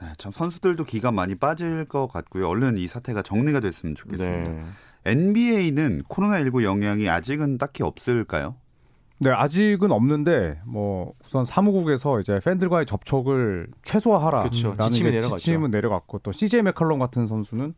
네, 0.00 0.06
참 0.16 0.32
선수들도 0.32 0.84
기가 0.84 1.12
많이 1.12 1.34
빠질 1.34 1.84
것 1.84 2.06
같고요. 2.06 2.48
얼른 2.48 2.78
이 2.78 2.88
사태가 2.88 3.20
정리가 3.22 3.60
됐으면 3.60 3.94
좋겠습니다. 3.96 4.50
네. 4.50 4.64
NBA는 5.04 6.04
코로나19 6.08 6.62
영향이 6.62 7.08
아직은 7.08 7.58
딱히 7.58 7.82
없을까요? 7.82 8.56
네, 9.18 9.30
아직은 9.30 9.92
없는데 9.92 10.60
뭐 10.64 11.12
우선 11.26 11.44
사무국에서 11.44 12.20
이제 12.20 12.38
팬들과의 12.42 12.86
접촉을 12.86 13.68
최소화하라. 13.82 14.40
그쵸. 14.40 14.74
라는 14.78 14.92
지침이 14.92 15.10
내려갔죠. 15.10 15.36
지침은 15.36 15.70
내려갔고 15.70 16.20
또 16.20 16.32
CJ 16.32 16.62
맥컬럼 16.62 16.98
같은 16.98 17.26
선수는 17.26 17.74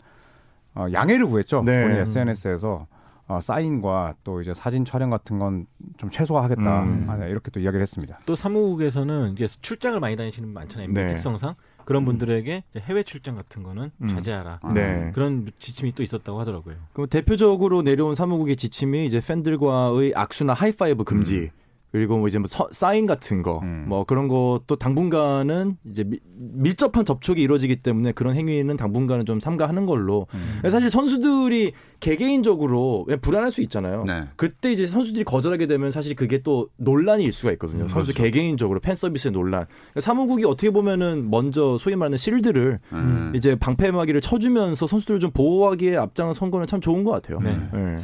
어, 0.75 0.87
양해를 0.93 1.27
구했죠. 1.27 1.63
네. 1.65 1.83
본인 1.83 1.99
SNS에서 2.01 2.87
어, 3.29 3.41
사인과 3.41 4.15
또 4.25 4.41
이제 4.43 4.53
사진 4.55 4.85
촬영 4.85 5.11
같은 5.11 5.39
건 5.39 5.65
좀 5.97 6.11
최소화하겠다. 6.11 6.83
음. 6.83 7.07
아, 7.09 7.17
네, 7.17 7.31
이렇게 7.31 7.51
또 7.51 7.61
이야기를 7.61 7.81
했습니다. 7.81 8.19
또 8.27 8.35
사무국에서는 8.35 9.35
이제 9.35 9.47
출장을 9.47 9.99
많이 10.01 10.17
다니시는 10.17 10.49
분 10.49 10.55
많잖아요. 10.55 10.89
네. 10.93 11.07
특성상 11.09 11.55
그런 11.85 12.05
분들에게 12.05 12.65
이제 12.71 12.81
해외 12.81 13.03
출장 13.03 13.37
같은 13.37 13.63
거는 13.63 13.91
음. 14.03 14.09
자제하라. 14.09 14.61
네. 14.75 15.11
그런 15.15 15.49
지침이 15.59 15.93
또 15.95 16.03
있었다고 16.03 16.41
하더라고요. 16.41 16.75
그럼 16.93 17.09
대표적으로 17.09 17.83
내려온 17.83 18.15
사무국의 18.15 18.57
지침이 18.57 19.07
이제 19.07 19.21
팬들과의 19.21 20.15
악수나 20.15 20.55
하이파이브 20.55 21.05
금지. 21.05 21.51
그리고 21.93 22.17
뭐 22.17 22.27
이제 22.27 22.39
뭐 22.39 22.47
서- 22.47 22.69
사인 22.73 23.05
같은 23.05 23.43
거, 23.43 23.61
음. 23.63 23.85
뭐 23.87 24.05
그런 24.05 24.27
것도 24.27 24.77
당분간은 24.77 25.77
이제 25.91 26.05
미- 26.05 26.19
밀접한 26.39 27.05
접촉이 27.05 27.41
이루어지기 27.43 27.77
때문에 27.83 28.13
그런 28.13 28.35
행위는 28.35 28.79
당분간은 28.79 29.27
좀 29.27 29.41
삼가하는 29.41 29.85
걸로. 29.85 30.27
사실 30.71 30.89
선수들이 30.89 31.73
개개인적으로 32.01 33.07
불안할 33.21 33.51
수 33.51 33.61
있잖아요. 33.63 34.05
네. 34.07 34.25
그때 34.37 34.73
이제 34.73 34.87
선수들이 34.87 35.25
거절하게 35.25 35.67
되면 35.67 35.91
사실 35.91 36.15
그게 36.17 36.39
또 36.39 36.69
논란일 36.77 37.31
수가 37.33 37.53
있거든요. 37.53 37.87
선수 37.89 38.13
개개인적으로 38.15 38.81
팬 38.81 38.95
서비스의 38.95 39.33
논란. 39.33 39.67
그러니까 39.91 40.01
사무국이 40.01 40.45
어떻게 40.47 40.71
보면은 40.71 41.31
먼저 41.31 41.77
소위 41.79 41.95
말하는 41.97 42.17
실드를 42.17 42.81
음. 42.93 43.33
이제 43.37 43.55
방패막이를 43.57 44.21
쳐주면서 44.23 44.87
선수들을 44.87 45.21
좀 45.21 45.31
보호하기에 45.31 45.97
앞장선 45.97 46.51
거는 46.51 46.67
참 46.67 46.81
좋은 46.81 47.05
것 47.05 47.11
같아요. 47.11 47.39
네. 47.41 47.57
네. 47.73 47.99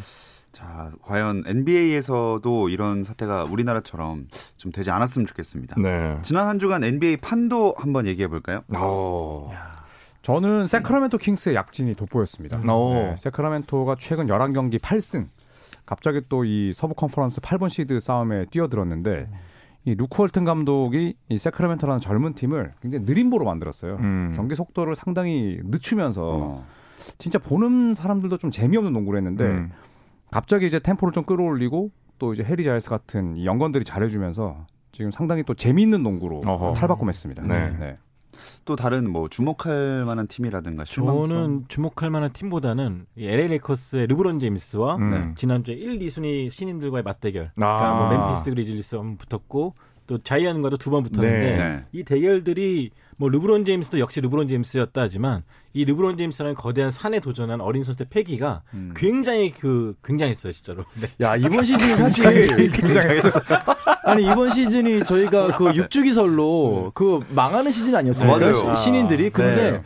자, 0.59 0.91
과연 1.03 1.45
NBA에서도 1.47 2.69
이런 2.69 3.05
사태가 3.05 3.45
우리나라처럼 3.45 4.27
좀 4.57 4.73
되지 4.73 4.91
않았으면 4.91 5.25
좋겠습니다. 5.27 5.77
네. 5.81 6.19
지난 6.23 6.49
한 6.49 6.59
주간 6.59 6.83
NBA 6.83 7.19
판도 7.19 7.77
한번 7.79 8.07
얘기해 8.07 8.27
볼까요? 8.27 8.63
어. 8.75 9.53
저는 10.23 10.67
세크라멘토 10.67 11.17
킹스의 11.19 11.55
약진이 11.55 11.95
돋보였습니다. 11.95 12.59
오. 12.75 12.93
네, 12.95 13.15
세크라멘토가 13.17 13.95
최근 14.01 14.27
11경기 14.27 14.81
8승. 14.81 15.29
갑자기 15.87 16.23
또 16.29 16.45
이 16.45 16.73
서부 16.75 16.93
컨퍼런스 16.95 17.41
8번 17.41 17.69
시드 17.71 18.01
싸움에 18.01 18.47
뛰어들었는데 18.47 19.29
이 19.85 19.95
루크 19.95 20.21
월튼 20.21 20.45
감독이 20.45 21.15
이 21.29 21.39
세크라멘토라는 21.39 22.01
젊은 22.01 22.35
팀을 22.35 22.73
굉장히 22.83 23.05
느림보로 23.05 23.45
만들었어요. 23.45 23.97
음. 24.01 24.33
경기 24.35 24.57
속도를 24.57 24.97
상당히 24.97 25.61
늦추면서 25.63 26.21
어. 26.33 26.67
진짜 27.17 27.39
보는 27.39 27.95
사람들도 27.95 28.39
좀 28.39 28.51
재미없는 28.51 28.93
농구를 28.93 29.19
했는데 29.19 29.45
음. 29.45 29.71
갑자기 30.31 30.67
이제 30.67 30.79
템포를 30.79 31.13
좀 31.13 31.25
끌어올리고 31.25 31.91
또 32.19 32.35
이제 32.35 32.43
해리 32.43 32.65
자일스 32.65 32.89
같은 32.89 33.37
이 33.37 33.47
영건들이 33.47 33.85
잘해주면서 33.85 34.67
지금 34.93 35.11
상당히 35.11 35.43
또 35.45 35.55
재미있는 35.55 36.03
농구로 36.03 36.43
어허. 36.45 36.75
탈바꿈했습니다. 36.75 37.43
네. 37.47 37.97
또 38.65 38.77
다른 38.77 39.11
뭐 39.11 39.29
주목할 39.29 40.05
만한 40.05 40.27
팀이라든가 40.27 40.85
실망성. 40.85 41.29
저는 41.29 41.65
주목할 41.69 42.11
만한 42.11 42.33
팀보다는 42.33 43.07
이 43.17 43.27
LA 43.27 43.49
레이커스의 43.49 44.07
르브론 44.07 44.39
제임스와 44.39 44.97
음. 44.97 45.11
네. 45.11 45.35
지난주에 45.37 45.75
1, 45.75 45.99
2순위 45.99 46.51
신인들과의 46.51 47.03
맞대결. 47.03 47.47
아. 47.47 47.51
그러니까 47.57 47.95
뭐 47.95 48.09
멤피스 48.29 48.51
그리즐리스 48.51 48.95
한번 48.97 49.17
붙었고 49.17 49.75
또 50.07 50.19
자이언과도 50.19 50.77
두 50.77 50.91
번 50.91 51.03
붙었는데 51.03 51.57
네. 51.57 51.85
이 51.93 52.03
대결들이 52.05 52.91
뭐 53.21 53.29
르브론 53.29 53.65
제임스도 53.65 53.99
역시 53.99 54.21
르브론 54.21 54.47
제임스였다 54.49 55.01
하지만 55.03 55.43
이 55.75 55.85
르브론 55.85 56.17
제임스라는 56.17 56.55
거대한 56.55 56.91
산에 56.93 57.19
도전한 57.21 57.61
어린 57.61 57.83
선수의 57.85 58.07
패기가 58.09 58.63
음. 58.75 58.95
굉장히 58.97 59.53
그 59.53 59.95
굉장했어요 60.05 60.53
진짜로. 60.53 60.85
네. 61.01 61.09
야 61.27 61.37
이번 61.37 61.65
시즌이 61.65 61.97
사실 61.97 62.25
굉장했어. 62.71 63.29
아니 64.07 64.23
이번 64.25 64.51
시즌이 64.51 65.05
저희가 65.05 65.57
그 65.57 65.75
육주기설로 65.75 66.93
그 66.95 67.21
망하는 67.31 67.71
시즌. 67.71 68.13
시- 68.13 68.83
신인들이 68.85 69.31
근데 69.31 69.71
네. 69.73 69.83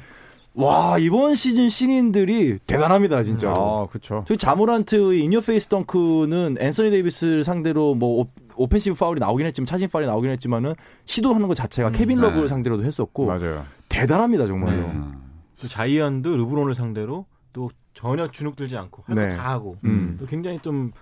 와 0.55 0.99
이번 0.99 1.35
시즌 1.35 1.71
신인들이 1.71 2.59
대단합니다 2.67 3.23
진짜. 3.23 3.49
로 3.49 3.55
아, 3.55 3.87
그렇죠. 3.89 4.25
저희 4.29 4.37
자 4.37 4.51
모란트의 4.51 5.21
in-your-face 5.25 5.69
덩크는 5.69 6.59
앤서니 6.61 6.91
데이비스를 6.91 7.43
상대로 7.45 7.95
뭐 7.95 8.27
offensive 8.57 8.97
파울이 8.97 9.21
나오긴 9.21 9.47
했지만 9.47 9.67
차징 9.67 9.89
파울이 9.89 10.07
나오긴 10.07 10.31
했지만은 10.31 10.75
시도하는 11.05 11.49
것 11.49 11.55
자체가 11.55 11.91
케빈 11.91 12.19
네. 12.19 12.25
러브를 12.27 12.49
상대로도 12.49 12.85
했었고 12.85 13.27
맞아요. 13.27 13.65
대단합니다 13.89 14.47
정말로. 14.47 14.73
네. 14.77 14.93
음. 14.93 15.15
또 15.61 15.69
자이언도 15.69 16.37
르브론을 16.37 16.75
상대로 16.75 17.27
또 17.53 17.71
전혀 17.95 18.29
주눅 18.31 18.57
들지 18.57 18.77
않고 18.77 19.05
할거 19.07 19.21
네. 19.21 19.37
다 19.37 19.51
하고 19.51 19.77
음. 19.85 20.17
또 20.19 20.27
굉장히 20.27 20.59
좀 20.63 20.93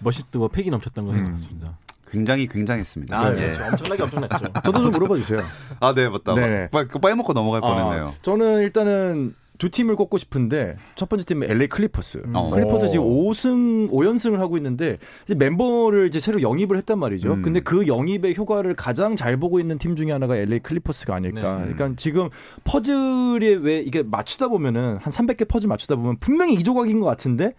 멋있고 0.00 0.48
패기 0.48 0.70
넘쳤던 0.70 1.04
것 1.06 1.14
음. 1.14 1.30
같습니다. 1.32 1.78
굉장히 2.10 2.48
굉장했습니다. 2.48 3.16
아, 3.18 3.30
예. 3.30 3.34
그렇죠. 3.36 3.64
엄청나게 3.66 4.02
엄청났죠. 4.02 4.52
저도 4.64 4.82
좀 4.82 4.90
물어봐 4.90 5.14
주세요. 5.16 5.42
아, 5.78 5.94
네, 5.94 6.08
맞다. 6.08 6.34
네네. 6.34 6.70
빠- 6.70 6.82
그 6.84 6.98
빠먹고 6.98 7.32
넘어갈 7.34 7.60
아, 7.64 7.68
뻔했네요. 7.68 8.12
저는 8.22 8.62
일단은 8.62 9.34
두 9.60 9.68
팀을 9.68 9.94
꼽고 9.94 10.16
싶은데 10.16 10.76
첫 10.96 11.10
번째 11.10 11.24
팀은 11.26 11.48
LA 11.50 11.68
클리퍼스. 11.68 12.22
어. 12.32 12.50
클리퍼스 12.50 12.90
지금 12.90 13.04
오. 13.04 13.30
5승 13.30 13.90
5연승을 13.90 14.38
하고 14.38 14.56
있는데 14.56 14.96
이제 15.24 15.34
멤버를 15.34 16.06
이제 16.06 16.18
새로 16.18 16.40
영입을 16.40 16.78
했단 16.78 16.98
말이죠. 16.98 17.34
음. 17.34 17.42
근데 17.42 17.60
그 17.60 17.86
영입의 17.86 18.36
효과를 18.36 18.74
가장 18.74 19.16
잘 19.16 19.36
보고 19.36 19.60
있는 19.60 19.76
팀 19.76 19.96
중에 19.96 20.12
하나가 20.12 20.34
LA 20.34 20.60
클리퍼스가 20.60 21.14
아닐까. 21.14 21.58
네. 21.58 21.74
그러니까 21.74 21.92
지금 21.96 22.30
퍼즐에 22.64 23.54
왜 23.60 23.80
이게 23.80 24.02
맞추다 24.02 24.48
보면은 24.48 24.96
한 24.96 25.12
300개 25.12 25.46
퍼즐 25.46 25.68
맞추다 25.68 25.96
보면 25.96 26.16
분명히 26.20 26.54
이 26.54 26.64
조각인 26.64 26.98
것 27.00 27.06
같은데 27.06 27.52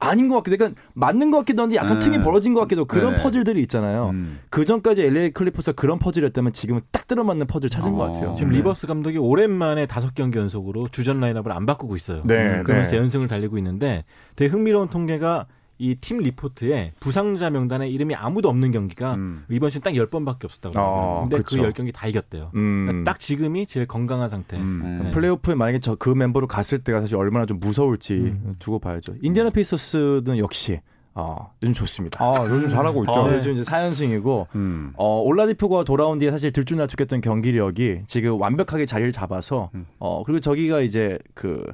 아닌 0.00 0.28
것 0.28 0.36
같기도 0.36 0.56
그러니까 0.56 0.80
맞는 0.94 1.30
것 1.30 1.38
같기도 1.38 1.62
한데 1.62 1.76
약간 1.76 1.98
네. 1.98 2.04
틈이 2.04 2.22
벌어진 2.22 2.54
것 2.54 2.60
같기도 2.60 2.82
하고 2.82 2.88
그런 2.88 3.16
네. 3.16 3.22
퍼즐들이 3.22 3.60
있잖아요. 3.62 4.10
음. 4.10 4.38
그 4.48 4.64
전까지 4.64 5.02
LA 5.02 5.32
클리퍼스가 5.32 5.74
그런 5.74 5.98
퍼즐이었다면 5.98 6.52
지금은 6.52 6.82
딱 6.92 7.08
들어맞는 7.08 7.46
퍼즐 7.48 7.68
찾은 7.68 7.92
것 7.94 8.02
어. 8.02 8.12
같아요. 8.12 8.34
지금 8.36 8.52
네. 8.52 8.58
리버스 8.58 8.86
감독이 8.86 9.18
오랜만에 9.18 9.86
다섯 9.86 10.14
경기 10.14 10.38
연속으로 10.38 10.88
주전 10.88 11.18
라인업을 11.20 11.52
안 11.52 11.66
바꾸고 11.66 11.96
있어요. 11.96 12.22
네, 12.24 12.62
그러면서 12.62 12.92
네. 12.92 12.98
연승을 12.98 13.26
달리고 13.26 13.58
있는데 13.58 14.04
되게 14.36 14.50
흥미로운 14.50 14.88
통계가 14.88 15.46
이 15.78 15.94
팀 16.00 16.18
리포트에 16.18 16.92
부상자 17.00 17.50
명단에 17.50 17.88
이름이 17.88 18.14
아무도 18.14 18.48
없는 18.48 18.72
경기가 18.72 19.14
음. 19.14 19.44
이번 19.48 19.70
시즌 19.70 19.82
딱 19.82 19.92
10번밖에 19.92 20.44
없었다고 20.44 20.78
아, 20.78 21.24
그러거든요. 21.28 21.28
근데. 21.28 21.42
그 21.42 21.72
10경기 21.82 21.92
다 21.94 22.06
이겼대요. 22.08 22.50
음. 22.56 22.86
그러니까 22.86 23.12
딱 23.12 23.20
지금이 23.20 23.66
제일 23.66 23.86
건강한 23.86 24.28
상태. 24.28 24.56
음. 24.56 25.00
네. 25.04 25.10
플레이오프에 25.12 25.54
만약에 25.54 25.78
저 25.78 25.94
그 25.98 26.10
멤버로 26.10 26.46
갔을 26.46 26.78
때가 26.78 27.00
사실 27.00 27.16
얼마나 27.16 27.44
좀 27.46 27.58
무서울지 27.60 28.14
음. 28.14 28.56
두고 28.58 28.78
봐야죠. 28.78 29.14
인디애나 29.22 29.50
페이서스는 29.50 30.38
역시 30.38 30.80
어, 31.14 31.52
요즘 31.62 31.72
좋습니다. 31.74 32.22
아 32.22 32.44
요즘 32.48 32.68
잘하고 32.68 33.02
있죠. 33.04 33.12
어, 33.20 33.32
요즘 33.34 33.52
이제 33.52 33.62
4연승이고 33.62 34.46
음. 34.54 34.92
어, 34.96 35.20
올라디포가 35.22 35.82
돌아온 35.84 36.18
뒤에 36.20 36.30
사실 36.30 36.52
들쭉날쭉했던 36.52 37.20
경기력이 37.20 38.02
지금 38.06 38.40
완벽하게 38.40 38.86
자리를 38.86 39.10
잡아서 39.12 39.70
음. 39.74 39.86
어 39.98 40.22
그리고 40.24 40.38
저기가 40.40 40.80
이제 40.80 41.18
그 41.34 41.64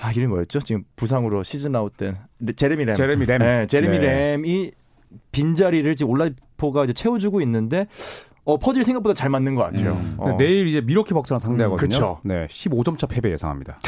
아, 0.00 0.10
이름이 0.12 0.26
뭐였죠? 0.28 0.60
지금 0.60 0.84
부상으로 0.96 1.42
시즌 1.42 1.74
아웃 1.74 1.96
된 1.96 2.16
제레미 2.56 2.84
램. 2.84 2.94
제레미 2.94 3.24
램. 3.26 3.38
네, 3.38 3.66
제레미 3.66 3.98
네. 3.98 4.32
램이 4.32 4.72
빈자리를 5.32 5.94
지금 5.96 6.10
올라디포가 6.12 6.84
이제 6.84 6.92
채워주고 6.92 7.40
있는데 7.42 7.86
어 8.44 8.58
퍼즐 8.58 8.84
생각보다 8.84 9.14
잘 9.14 9.28
맞는 9.30 9.54
것 9.56 9.62
같아요. 9.64 9.92
음. 9.94 10.14
어. 10.18 10.28
네, 10.30 10.36
내일 10.36 10.68
이제 10.68 10.80
밀워키 10.80 11.14
벅스랑 11.14 11.40
상대하거든요. 11.40 11.76
음, 11.86 11.88
그쵸. 11.88 12.20
네, 12.22 12.46
15점 12.48 12.96
차 12.98 13.06
패배 13.06 13.30
예상합니다. 13.32 13.78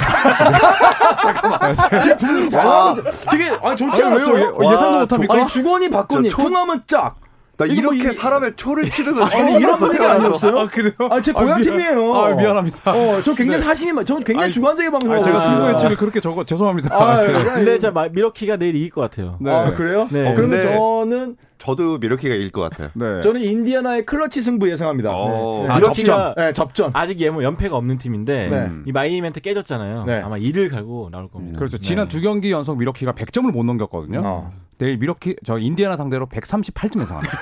아, 2.59 2.95
되게 3.31 3.50
아 3.62 3.77
좋지 3.77 4.03
아니, 4.03 4.15
않았어요? 4.15 4.38
예- 4.61 4.67
예상도 4.67 4.99
못합니까? 5.00 5.35
아니 5.35 5.47
주거니 5.47 5.88
받거니 5.91 6.31
저 6.31 6.37
초- 6.37 6.43
궁하면 6.45 6.83
짝. 6.87 7.17
나뭐 7.59 7.73
이렇게 7.75 8.11
이- 8.11 8.12
사람의 8.15 8.53
초를 8.57 8.88
치는 8.88 9.15
거 9.17 9.25
아니 9.25 9.55
이런 9.59 9.77
분위기가 9.77 10.12
아니었어요? 10.12 10.69
그래요? 10.69 10.93
아, 11.11 11.21
제 11.21 11.33
고향 11.33 11.61
미안- 11.61 11.62
팀이에요. 11.62 12.15
아, 12.15 12.35
미안합니다. 12.35 12.93
어, 12.93 13.21
저 13.23 13.35
굉장히 13.35 13.62
사심이 13.62 13.93
많. 13.93 14.05
저는 14.05 14.23
굉장히 14.25 14.45
아니, 14.45 14.53
주관적인 14.53 14.93
방송을 14.93 15.19
아, 15.19 15.23
제가 15.23 15.37
하고 15.37 15.45
승부 15.45 15.57
있습니다. 15.59 15.75
예측을 15.79 15.97
그렇게 15.97 16.21
적어 16.21 16.45
죄송합니다. 16.45 16.95
아, 16.95 17.23
네. 17.27 17.33
근데 17.43 17.79
자 17.79 17.91
마- 17.91 18.09
밀워키가 18.09 18.57
내일 18.57 18.77
이길 18.77 18.91
것 18.91 19.00
같아요. 19.00 19.37
네. 19.41 19.50
아, 19.53 19.73
그래요? 19.75 20.07
네. 20.11 20.29
어, 20.31 20.35
그러면 20.35 20.50
근데- 20.61 20.62
저는 20.62 21.37
저도 21.59 21.99
밀워키가 21.99 22.33
이길 22.37 22.53
것 22.53 22.61
같아요. 22.71 22.91
네. 22.95 23.21
저는 23.21 23.41
인디애나의 23.41 24.07
클러치 24.07 24.41
승부 24.41 24.71
예상합니다. 24.71 25.11
어. 25.12 25.65
네. 25.67 25.73
아, 25.73 25.81
접전. 25.81 26.05
밀워키가- 26.05 26.35
네, 26.37 26.53
접전. 26.53 26.91
아직 26.95 27.21
예뭐 27.21 27.43
연패가 27.43 27.77
없는 27.77 27.99
팀인데 27.99 28.49
네. 28.49 28.71
이 28.87 28.93
마이애미한테 28.93 29.41
깨졌잖아요. 29.41 30.05
네. 30.05 30.21
아마 30.21 30.37
이를 30.38 30.69
갈고 30.69 31.09
나올 31.11 31.29
겁니다. 31.29 31.59
그렇죠. 31.59 31.79
지난 31.79 32.07
네. 32.07 32.15
두 32.17 32.21
경기 32.23 32.53
연속 32.53 32.79
밀워키가 32.79 33.12
100점을 33.15 33.50
못 33.50 33.65
넘겼거든요. 33.65 34.53
어. 34.79 34.85
내일 34.85 34.97
밀워키 34.99 35.37
저 35.45 35.59
인디애나 35.59 35.97
상대로 35.97 36.27
138점 36.27 37.01
예상합니다. 37.03 37.39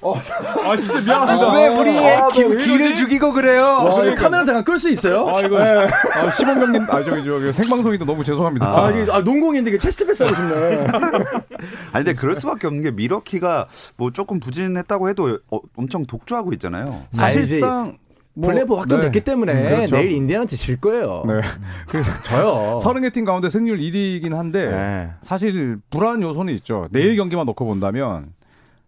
아 0.00 0.76
진짜 0.76 1.00
미안합니다. 1.00 1.52
왜 1.52 1.68
우리의 1.68 2.16
아, 2.16 2.28
기, 2.28 2.44
뭐 2.44 2.54
이러지? 2.54 2.96
죽이고 2.96 3.32
그래요? 3.32 3.62
와, 3.64 4.04
이거 4.04 4.14
카메라 4.14 4.44
잠깐 4.44 4.64
끌 4.64 4.78
수 4.78 4.88
있어요? 4.88 5.28
아 5.28 5.40
이거 5.40 5.58
아, 5.60 6.30
시범 6.30 6.60
경기 6.60 6.78
아 6.90 7.02
저기 7.02 7.24
저기 7.24 7.52
생방송인데 7.52 8.04
너무 8.04 8.22
죄송합니다. 8.22 8.66
아, 8.66 8.90
이게 8.90 9.10
아, 9.10 9.20
농공인데 9.20 9.70
이게 9.70 9.78
체스트 9.78 10.06
패스 10.06 10.22
하고 10.22 10.34
싶네. 10.34 10.86
아니 11.92 12.04
근데 12.04 12.14
그럴 12.14 12.36
수밖에 12.36 12.68
없는 12.68 12.82
게 12.82 12.90
미러키가 12.92 13.66
뭐 13.96 14.12
조금 14.12 14.38
부진했다고 14.38 15.08
해도 15.08 15.38
어, 15.50 15.58
엄청 15.76 16.06
독주하고 16.06 16.52
있잖아요. 16.54 17.02
사실상 17.12 17.98
뭐- 18.40 18.50
플레이오프 18.50 18.74
확정됐기 18.74 19.18
네. 19.20 19.24
때문에 19.24 19.52
음, 19.52 19.76
그렇죠. 19.76 19.96
내일 19.96 20.12
인디애나한테 20.12 20.56
질 20.56 20.80
거예요. 20.80 21.24
네. 21.26 21.40
그래서 21.88 22.12
저요. 22.22 22.78
서른 22.78 23.02
개 23.02 23.10
팀 23.10 23.24
가운데 23.24 23.50
승률 23.50 23.78
1위이긴 23.78 24.32
한데 24.32 24.68
네. 24.70 25.10
사실 25.22 25.78
불안 25.90 26.22
요소는 26.22 26.54
있죠. 26.54 26.88
내일 26.92 27.16
경기만 27.16 27.46
놓고 27.46 27.64
본다면 27.64 28.32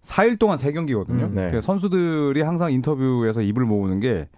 4일 0.05 0.39
동안 0.39 0.57
3경기거든요. 0.59 1.23
음, 1.25 1.33
네. 1.35 1.61
선수들이 1.61 2.41
항상 2.43 2.73
인터뷰에서 2.73 3.43
입을 3.43 3.65
모으는 3.65 3.99
게 4.01 4.29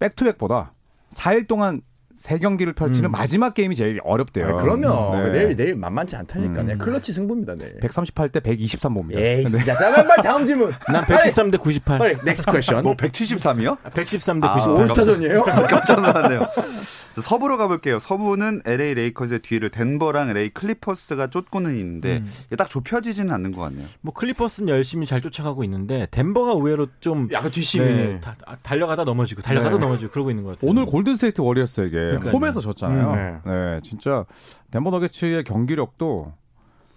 back-to-back보다 0.00 0.72
4일 1.14 1.46
동안 1.46 1.82
3경기를 2.16 2.74
펼치는 2.74 3.10
음. 3.10 3.12
마지막 3.12 3.54
게임이 3.54 3.74
제일 3.76 3.98
어렵대요. 4.04 4.46
아, 4.46 4.56
그럼요. 4.56 5.16
네. 5.24 5.30
내일 5.32 5.56
내일 5.56 5.76
만만치 5.76 6.16
않다니까. 6.16 6.62
음. 6.62 6.70
요 6.70 6.78
클러치 6.78 7.12
승부입니다 7.12 7.54
내일. 7.56 7.78
138 7.80 8.28
대 8.30 8.40
123 8.40 8.94
봅니다. 8.94 9.20
에이, 9.20 9.42
근데 9.44 9.58
진짜. 9.58 9.74
자, 9.76 10.04
빨리 10.04 10.22
다음 10.22 10.44
질문. 10.44 10.72
난 10.90 11.04
113 11.04 11.50
대 11.50 11.58
98. 11.58 11.98
빨리 11.98 12.16
next 12.24 12.50
question. 12.52 12.82
뭐 12.84 12.94
173이요? 12.94 13.78
113대 13.82 14.44
아, 14.44 14.54
98. 14.54 14.82
올스타전이에요? 14.82 15.42
깜짝 15.68 16.00
놀랐네요. 16.00 16.46
서부로 17.20 17.58
가볼게요. 17.58 17.98
서부는 17.98 18.62
LA 18.64 18.94
레이커즈의 18.94 19.40
뒤를 19.40 19.68
덴버랑 19.70 20.30
LA 20.30 20.48
클리퍼스가 20.50 21.26
쫓고는 21.28 21.76
있는데 21.78 22.18
음. 22.18 22.32
이게 22.46 22.56
딱 22.56 22.68
좁혀지지는 22.70 23.30
않는 23.34 23.52
것 23.52 23.60
같네요. 23.62 23.86
뭐 24.00 24.14
클리퍼스는 24.14 24.68
열심히 24.70 25.06
잘 25.06 25.20
쫓아가고 25.20 25.62
있는데 25.64 26.06
덴버가 26.10 26.52
의외로 26.52 26.88
좀 27.00 27.28
약간 27.32 27.50
뒷심이. 27.50 27.84
네, 27.84 28.20
다- 28.20 28.34
아, 28.46 28.56
달려가다 28.62 29.04
넘어지고 29.04 29.42
달려가다 29.42 29.76
네. 29.76 29.80
넘어지고 29.80 30.10
그러고 30.12 30.30
있는 30.30 30.44
것 30.44 30.50
같아요. 30.56 30.70
오늘 30.70 30.86
골든 30.86 31.16
스테이트 31.16 31.40
워리어스에게 31.42 32.01
그러니까요. 32.08 32.32
홈에서 32.32 32.60
졌잖아요. 32.60 33.10
음, 33.12 33.40
네. 33.44 33.80
진짜 33.82 34.24
덴버 34.70 34.90
너게츠의 34.90 35.44
경기력도 35.44 36.32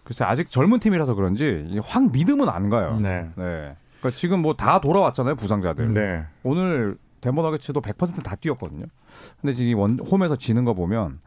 글쎄 0.03 0.23
아직 0.23 0.49
젊은 0.51 0.79
팀이라서 0.79 1.15
그런지 1.15 1.79
확 1.83 2.11
믿음은 2.11 2.47
안 2.49 2.69
가요. 2.69 2.99
네. 2.99 3.29
네. 3.35 3.75
그러니까 3.99 4.09
지금 4.15 4.41
뭐 4.41 4.53
다 4.53 4.79
돌아왔잖아요 4.79 5.35
부상자들. 5.35 5.91
네. 5.91 6.25
오늘 6.43 6.97
덴버 7.21 7.41
너게츠도 7.41 7.81
100%다 7.81 8.35
뛰었거든요. 8.35 8.85
근데 9.41 9.53
지금 9.53 9.71
이 9.71 9.73
원, 9.73 9.97
홈에서 9.99 10.35
지는 10.35 10.63
거 10.63 10.73
보면 10.73 11.19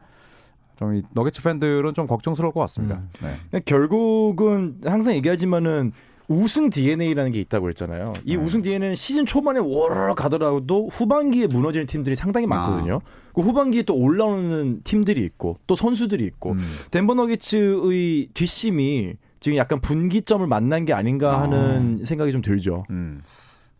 좀이 0.77 1.01
너게츠 1.13 1.43
팬들은 1.43 1.93
좀 1.93 2.07
걱정스러울 2.07 2.53
것 2.53 2.61
같습니다. 2.61 2.95
음. 2.95 3.09
네. 3.21 3.35
그러니까 3.49 3.59
결국은 3.65 4.77
항상 4.85 5.13
얘기하지만은 5.15 5.91
우승 6.29 6.69
DNA라는 6.69 7.31
게 7.31 7.39
있다고 7.41 7.69
했잖아요. 7.69 8.13
이 8.23 8.37
네. 8.37 8.41
우승 8.43 8.61
DNA는 8.61 8.95
시즌 8.95 9.25
초반에 9.25 9.59
워르르 9.59 10.13
가더라도 10.13 10.87
후반기에 10.89 11.47
무너지는 11.47 11.87
팀들이 11.87 12.15
상당히 12.15 12.45
많거든요. 12.45 13.01
그 13.33 13.41
후반기에 13.41 13.81
또 13.81 13.95
올라오는 13.95 14.81
팀들이 14.83 15.21
있고 15.25 15.57
또 15.65 15.75
선수들이 15.75 16.23
있고 16.25 16.51
음. 16.51 16.59
덴버 16.91 17.15
너게츠의 17.15 18.29
뒷심이 18.35 19.15
지금 19.39 19.57
약간 19.57 19.81
분기점을 19.81 20.45
만난 20.45 20.85
게 20.85 20.93
아닌가 20.93 21.41
하는 21.41 22.05
생각이 22.05 22.31
좀 22.31 22.41
들죠. 22.43 22.85
음. 22.91 23.21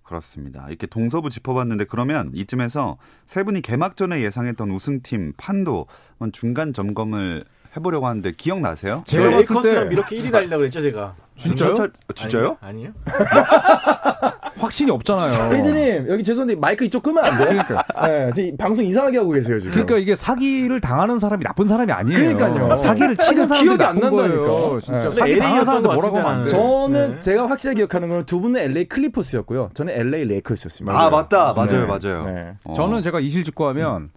그렇습니다. 0.01 0.65
이렇게 0.69 0.87
동서부 0.87 1.29
짚어봤는데 1.29 1.83
그러면 1.85 2.31
이쯤에서 2.33 2.97
세 3.27 3.43
분이 3.43 3.61
개막전에 3.61 4.23
예상했던 4.23 4.71
우승팀 4.71 5.33
판도 5.37 5.85
중간 6.33 6.73
점검을 6.73 7.43
해보려고 7.77 8.07
하는데 8.07 8.31
기억나세요? 8.31 9.03
제가 9.05 9.27
레이커스랑 9.29 9.83
때- 9.83 9.89
미러키 9.89 10.15
1위 10.17 10.31
달리려고 10.31 10.61
그랬죠 10.61 10.81
제가. 10.81 11.15
진짜요? 11.39 11.73
진짜, 11.73 11.89
진짜요? 12.15 12.57
아니 12.61 12.85
요? 12.85 12.91
확신이 14.57 14.91
없잖아요. 14.91 15.49
피디님 15.51 16.09
여기 16.09 16.23
죄송한데 16.23 16.55
마이크 16.55 16.83
이쪽 16.83 17.01
끄면 17.03 17.23
안 17.23 17.37
돼요? 17.37 17.61
네, 18.03 18.31
지금 18.33 18.57
방송 18.57 18.83
이상하게 18.83 19.17
하고 19.19 19.31
계세요 19.31 19.57
지금. 19.57 19.71
그러니까 19.71 19.97
이게 19.97 20.15
사기를 20.17 20.81
당하는 20.81 21.17
사람이 21.17 21.43
나쁜 21.45 21.67
사람이 21.67 21.91
아니에요. 21.91 22.19
그러니까요. 22.35 22.77
사기를 22.77 23.15
치는 23.17 23.43
아니, 23.43 23.47
사람이 23.47 23.63
기억이 23.67 23.83
안 23.83 23.99
난다니까. 23.99 24.09
거예요. 24.45 24.79
진짜 24.81 25.09
네. 25.09 25.15
사기 25.15 25.37
당하는 25.39 25.65
사람한테 25.65 25.93
뭐라고 25.93 26.11
것 26.15 26.19
하면 26.19 26.31
안 26.39 26.43
돼. 26.43 26.49
저는 26.49 27.13
네. 27.15 27.19
제가 27.19 27.49
확실하게 27.49 27.77
기억하는 27.77 28.09
건 28.09 28.19
두 28.25 28.41
분은 28.41 28.59
LA 28.59 28.85
클리퍼스였고요. 28.85 29.69
저는 29.73 29.93
LA 29.93 30.25
레이커스였습니다. 30.25 30.99
아 30.99 31.09
맞다, 31.09 31.53
맞아요, 31.53 31.67
네. 31.67 31.85
맞아요. 31.85 32.25
네. 32.25 32.53
어. 32.65 32.73
저는 32.73 33.01
제가 33.01 33.21
이실직고하면 33.21 34.09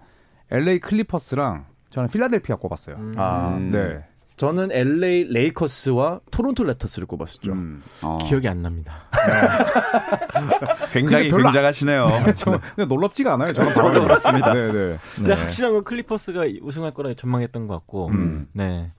LA 0.51 0.81
클리퍼스랑 0.81 1.67
저는 1.91 2.09
필라델피아 2.09 2.57
꼽았어요. 2.57 2.97
아, 3.17 3.55
음. 3.57 3.71
네. 3.71 4.05
저는 4.43 4.73
LA 4.73 5.29
레이커스와 5.31 6.19
토론토 6.33 6.65
랩터스를 6.65 7.07
꼽았었죠. 7.07 7.43
좀 7.43 7.81
어. 8.03 8.19
기억이 8.27 8.49
안 8.49 8.61
납니다. 8.61 9.05
굉장히 10.91 11.31
별로 11.31 11.47
안- 11.47 11.53
굉장하시네요. 11.53 12.09
저 12.35 12.59
그냥 12.75 12.89
놀랍지가 12.89 13.35
않아요. 13.35 13.53
저는 13.53 13.73
저도 13.73 14.03
그렇습니다. 14.03 14.53
네, 14.53 14.73
네. 14.73 14.99
근데 15.15 15.33
확실한 15.35 15.75
건 15.75 15.85
클리퍼스가 15.85 16.43
우승할 16.61 16.93
거라 16.93 17.15
전망했던 17.15 17.69
것 17.69 17.75
같고. 17.75 18.09
음. 18.09 18.49
네. 18.53 18.91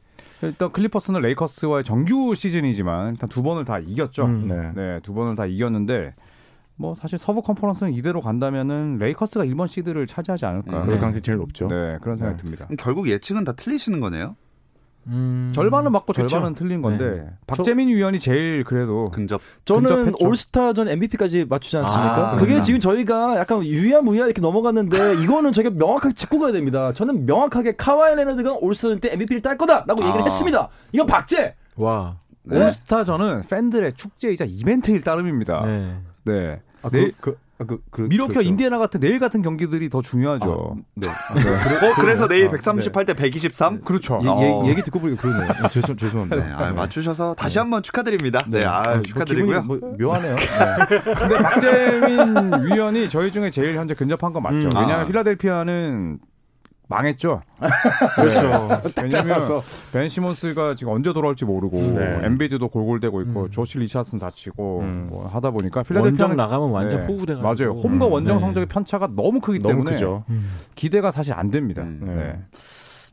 일단 0.44 0.72
클리퍼스는 0.72 1.20
레이커스와의 1.20 1.84
정규 1.84 2.34
시즌이지만 2.36 3.12
일단 3.12 3.28
두 3.28 3.44
번을 3.44 3.66
다 3.66 3.80
이겼죠. 3.80 4.24
음. 4.24 4.48
네. 4.48 4.72
네, 4.74 5.00
두 5.04 5.14
번을 5.14 5.36
다 5.36 5.46
이겼는데 5.46 6.16
뭐 6.78 6.96
사실 6.96 7.18
서부 7.18 7.42
컨퍼런스는 7.42 7.92
이대로 7.92 8.22
간다면은 8.22 8.98
레이커스가 8.98 9.44
1번 9.44 9.68
시드를 9.68 10.08
차지하지 10.08 10.46
않을까. 10.46 10.78
음. 10.78 10.86
그럴 10.86 11.00
가능성이 11.00 11.22
제일 11.22 11.38
높죠. 11.40 11.68
네, 11.68 11.98
그런 12.02 12.16
생각이 12.16 12.38
네. 12.38 12.44
듭니다. 12.44 12.68
결국 12.78 13.10
예측은 13.10 13.44
다 13.44 13.52
틀리시는 13.52 14.00
거네요? 14.00 14.38
음. 15.08 15.52
절반은 15.54 15.92
맞고 15.92 16.14
그쵸. 16.14 16.28
절반은 16.28 16.56
틀린 16.56 16.82
건데 16.82 17.24
네. 17.26 17.30
박재민 17.48 17.90
위원이 17.90 18.20
제일 18.20 18.64
그래도 18.64 19.10
근접. 19.12 19.42
저는 19.66 19.90
근접했죠. 19.90 20.26
올스타전 20.28 20.88
MVP까지 20.88 21.46
맞추지 21.50 21.78
않았습니까? 21.78 22.32
아, 22.32 22.36
그게. 22.36 22.62
지금 22.62 22.80
저희가 22.80 23.38
약간 23.38 23.64
유야무야 23.64 24.26
이렇게 24.26 24.42
넘어갔는데 24.42 25.22
이거는 25.22 25.52
저희가 25.52 25.72
명확하게 25.72 26.14
짚고 26.16 26.40
가야 26.40 26.52
됩니다. 26.52 26.94
저는 26.94 27.26
명확하게 27.26 27.74
카와이 27.74 28.16
레너드가 28.16 28.54
올스타전 28.62 29.00
때 29.00 29.12
MVP를 29.14 29.42
딸 29.42 29.58
거다라고 29.58 30.02
얘기를 30.04 30.22
아. 30.22 30.24
했습니다. 30.24 30.70
이건 30.94 31.08
박제. 31.08 31.56
와. 31.76 32.18
네. 32.44 32.66
올스타전은 32.66 33.44
팬들의 33.50 33.94
축제이자 33.94 34.46
이벤트일 34.48 35.02
따름입니다. 35.02 35.66
네. 35.66 35.96
네. 36.26 36.62
아, 36.82 36.90
내일- 36.90 37.14
그, 37.22 37.38
아, 37.60 37.66
그, 37.66 37.80
그, 37.92 38.02
미러키와 38.02 38.28
그렇죠. 38.28 38.50
인디애나 38.50 38.80
같은 38.80 39.00
내일 39.00 39.20
같은 39.20 39.42
경기들이 39.44 39.90
더 39.90 40.02
중요하죠. 40.02 40.78
네. 40.96 41.08
어, 41.08 41.94
그래서 42.00 42.28
내일 42.28 42.50
138대 42.50 43.16
123? 43.16 43.82
그렇죠. 43.82 44.20
얘, 44.24 44.28
어. 44.28 44.64
얘, 44.66 44.70
얘기 44.72 44.82
듣고 44.82 45.00
보니까 45.00 45.22
그러네요. 45.22 45.52
아, 45.64 45.68
죄송, 45.68 45.96
죄송합니다. 45.96 46.36
네, 46.36 46.52
아, 46.52 46.74
맞추셔서 46.74 47.36
다시 47.36 47.60
한번 47.60 47.84
축하드립니다. 47.84 48.40
네, 48.48 48.66
아, 48.66 48.96
뭐 48.96 49.02
축하드리고요. 49.04 49.62
기분이 49.62 49.80
뭐 49.80 49.96
묘하네요. 50.00 50.36
네. 50.36 51.04
근데 51.04 51.38
박재민 51.38 52.66
위원이 52.66 53.08
저희 53.10 53.32
중에 53.32 53.52
제일 53.52 53.76
현재 53.78 53.94
근접한 53.94 54.34
건 54.34 54.42
맞죠. 54.42 54.56
음. 54.56 54.72
왜냐하면 54.74 55.02
아. 55.02 55.06
필라델피아는 55.06 56.20
망했죠. 56.88 57.42
그렇죠. 58.16 58.40
왜냐면 58.98 59.10
잘라서. 59.10 59.64
벤 59.92 60.10
시몬스가 60.10 60.76
지금 60.76 60.94
언제 60.94 61.12
돌아올지 61.14 61.46
모르고 61.46 61.78
네. 61.94 62.20
엠비드도 62.24 62.68
골골대고 62.68 63.22
있고 63.24 63.50
조시 63.50 63.80
리차드슨 63.80 64.20
다치고 64.20 64.80
음. 64.82 65.08
뭐 65.10 65.28
하다 65.28 65.52
보니까 65.52 65.80
원정 65.80 65.96
필라델피아는 65.96 66.36
나가면 66.36 66.70
완전 66.72 67.00
네. 67.00 67.06
호구돼 67.06 67.36
가지고. 67.36 67.44
맞아요. 67.66 67.82
홈과 67.82 68.06
원정 68.06 68.38
네. 68.38 68.42
성적의 68.42 68.68
편차가 68.68 69.08
너무 69.16 69.40
크기 69.40 69.60
너무 69.60 69.74
때문에 69.76 69.92
크죠. 69.92 70.24
음. 70.30 70.50
기대가 70.76 71.12
사실 71.12 71.34
안 71.34 71.52
됩니다. 71.52 71.84
음. 71.84 72.02
네. 72.06 72.40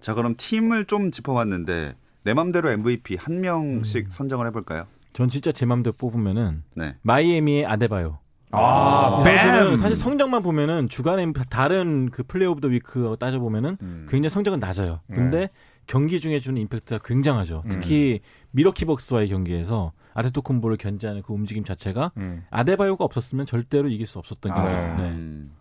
자, 0.00 0.14
그럼 0.14 0.35
팀을 0.37 0.87
좀 0.87 1.11
짚어봤는데 1.11 1.94
내 2.24 2.35
맘대로 2.35 2.70
MVP 2.70 3.16
한 3.18 3.40
명씩 3.40 4.06
선정을 4.11 4.46
해볼까요? 4.46 4.85
전 5.12 5.28
진짜 5.28 5.50
제 5.52 5.66
맘대로 5.66 5.94
뽑으면은 5.96 6.62
네. 6.76 6.94
마이애미의 7.02 7.66
아데바요. 7.66 8.19
아, 8.52 9.18
이 9.20 9.22
선수는 9.22 9.76
사실 9.76 9.96
성적만 9.96 10.42
보면은 10.42 10.88
주간에 10.88 11.30
다른 11.48 12.10
그 12.10 12.22
Player 12.22 12.48
of 12.48 12.61
the 12.61 12.68
Week 12.68 13.16
따져 13.18 13.38
보면은 13.38 13.76
음. 13.82 14.06
굉장히 14.10 14.30
성적은 14.30 14.58
낮아요. 14.58 15.00
근데 15.12 15.50
경기 15.86 16.20
중에 16.20 16.38
주는 16.38 16.60
임팩트가 16.62 17.00
굉장하죠. 17.04 17.62
음. 17.64 17.68
특히 17.70 18.20
미러키 18.52 18.84
벅스와의 18.84 19.28
경기에서 19.28 19.92
아테토쿤보를 20.14 20.76
견제하는 20.76 21.22
그 21.22 21.32
움직임 21.32 21.64
자체가 21.64 22.12
음. 22.16 22.44
아데바요가 22.50 23.04
없었으면 23.04 23.46
절대로 23.46 23.88
이길 23.88 24.06
수 24.06 24.18
없었던 24.18 24.52
아, 24.52 24.58
경기예요. 24.58 24.96
네. 24.96 25.10
음, 25.10 25.52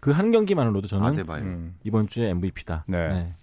그한 0.00 0.30
경기만으로도 0.30 0.88
저는 0.88 1.06
아데바요. 1.06 1.42
음. 1.42 1.74
이번 1.84 2.06
주에 2.08 2.28
MVP다. 2.30 2.84
네. 2.86 3.34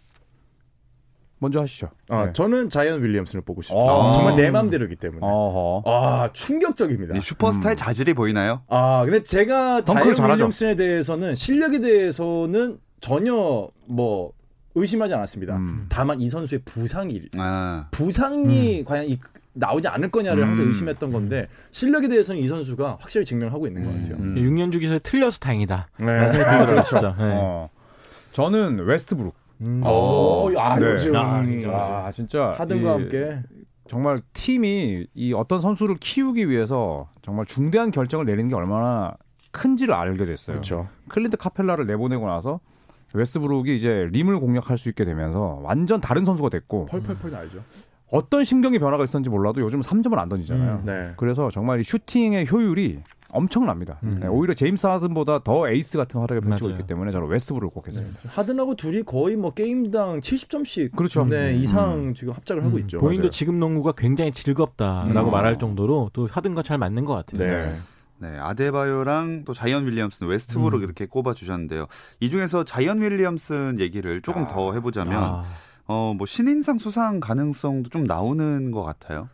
먼저 1.42 1.60
하시죠. 1.60 1.90
아, 2.10 2.28
네. 2.28 2.34
저는 2.34 2.70
자이언 2.70 3.04
윌리엄슨을 3.04 3.42
보고 3.44 3.64
싶습니다. 3.64 3.92
아. 3.92 4.12
정말 4.14 4.36
내 4.36 4.52
맘대로기 4.52 4.96
때문에. 4.96 5.22
어허. 5.24 5.84
아, 5.88 6.30
충격적입니다. 6.34 7.18
이 7.18 7.20
슈퍼스타의 7.20 7.76
자질이 7.76 8.14
보이나요? 8.14 8.62
아, 8.68 9.02
근데 9.04 9.24
제가 9.24 9.84
자이언 9.84 10.14
잘하죠. 10.14 10.34
윌리엄슨에 10.36 10.76
대해서는 10.76 11.34
실력에 11.34 11.80
대해서는 11.80 12.78
전혀 13.00 13.68
뭐 13.88 14.34
의심하지 14.76 15.16
않았습니다. 15.16 15.56
음. 15.58 15.88
다만 15.90 16.22
이 16.22 16.30
선수의 16.30 16.62
부상이 16.64 17.20
아, 17.38 17.88
부상이 17.90 18.84
과연 18.86 19.06
이, 19.06 19.20
나오지 19.54 19.88
않을 19.88 20.12
거냐를 20.12 20.46
항상 20.46 20.66
음. 20.66 20.68
의심했던 20.70 21.12
건데 21.12 21.48
실력에 21.72 22.08
대해서는 22.08 22.40
이 22.40 22.48
선수가 22.48 23.00
확실히 23.02 23.26
증명하고 23.26 23.66
있는 23.66 23.84
것 23.84 23.94
같아요. 23.98 24.18
음. 24.18 24.36
6년 24.36 24.72
주기설에 24.72 25.00
틀려서 25.00 25.40
다행이다. 25.40 25.88
네. 25.98 26.28
들더라고요, 26.28 26.84
진짜. 26.84 27.16
네. 27.18 27.34
어. 27.34 27.70
저는 28.32 28.86
웨스트브룩. 28.86 29.41
음. 29.62 29.82
어, 29.86 30.50
아, 30.58 30.80
네. 30.80 30.86
요즘 30.94 31.16
아, 31.16 31.44
진짜. 31.44 31.70
아, 31.72 32.12
진짜 32.12 32.52
하든과 32.52 32.90
이- 32.90 33.02
함께 33.02 33.40
정말 33.88 34.18
팀이 34.34 35.08
이 35.14 35.34
어떤 35.34 35.60
선수를 35.62 35.98
키우기 36.00 36.50
위해서 36.50 37.10
정말 37.22 37.46
중대한 37.46 37.92
결정을 37.92 38.26
내리는 38.26 38.50
게 38.50 38.56
얼마나 38.56 39.14
큰지를 39.52 39.94
알게 39.94 40.26
됐어요. 40.26 40.54
그렇죠. 40.54 40.88
클린트 41.10 41.38
카펠라를 41.38 41.86
내보내고 41.88 42.26
나서 42.28 42.60
웨스트브룩이 43.14 43.76
이제 43.76 44.08
림을 44.14 44.40
공략할 44.40 44.78
수 44.78 44.88
있게 44.90 45.04
되면서 45.04 45.60
완전 45.62 46.00
다른 46.00 46.24
선수가 46.24 46.50
됐고 46.50 46.86
펄펄펄 46.86 47.36
날죠. 47.36 47.62
어떤 48.10 48.44
심경의 48.46 48.80
변화가 48.80 49.04
있었는지 49.04 49.30
몰라도 49.30 49.60
요즘 49.62 49.82
3점을 49.82 50.18
안 50.18 50.30
던지잖아요. 50.30 50.76
음. 50.80 50.86
네. 50.86 51.12
그래서 51.18 51.50
정말 51.52 51.82
이 51.82 51.84
슈팅의 51.84 52.50
효율이 52.50 53.00
엄청납니다. 53.32 54.00
음. 54.04 54.20
네, 54.22 54.28
오히려 54.28 54.54
제임스 54.54 54.88
하든보다 54.88 55.44
더 55.44 55.70
에이스 55.70 55.98
같은 55.98 56.20
활약을 56.20 56.42
펼치고 56.42 56.68
맞아요. 56.68 56.78
있기 56.78 56.88
때문에 56.88 57.12
저는 57.12 57.28
웨스트브룩을 57.28 57.70
pick 57.74 57.88
했습니다. 57.88 58.20
하든하고 58.26 58.76
둘이 58.76 59.04
거의 59.04 59.36
뭐 59.36 59.54
게임당 59.54 60.20
70점씩 60.20 60.96
그렇죠. 60.96 61.26
네, 61.26 61.54
음. 61.56 61.62
이상 61.62 62.14
지금 62.14 62.34
합작을 62.34 62.64
하고 62.64 62.78
있죠. 62.80 63.00
본인도 63.00 63.24
맞아요. 63.24 63.30
지금 63.32 63.60
농구가 63.60 63.94
굉장히 63.94 64.32
즐겁다라고 64.32 65.30
음. 65.30 65.32
말할 65.32 65.60
정도로 65.60 66.10
또 66.14 66.28
하든과 66.32 66.62
잘 66.64 66.78
맞는 66.78 67.06
것 67.06 67.14
같아요. 67.14 67.40
네. 67.40 67.76
네, 68.20 68.38
아데바요랑 68.38 69.46
또 69.46 69.54
자이언 69.56 69.88
윌리엄슨, 69.88 70.28
웨스트브룩 70.28 70.82
음. 70.82 70.84
이렇게 70.84 71.08
꼽아 71.08 71.34
주셨는데요. 71.34 71.88
이 72.20 72.30
중에서 72.30 72.64
자이언 72.64 73.02
윌리엄슨 73.02 73.80
얘기를 73.80 74.22
조금 74.22 74.48
더 74.48 74.74
해보자면, 74.74 75.24
아, 75.24 75.44
어, 75.88 76.14
뭐 76.16 76.28
신인상 76.28 76.78
수상 76.78 77.20
가능성도 77.20 77.90
좀 77.90 78.04
나오는 78.04 78.70
것 78.70 78.84
같아요. 78.84 79.28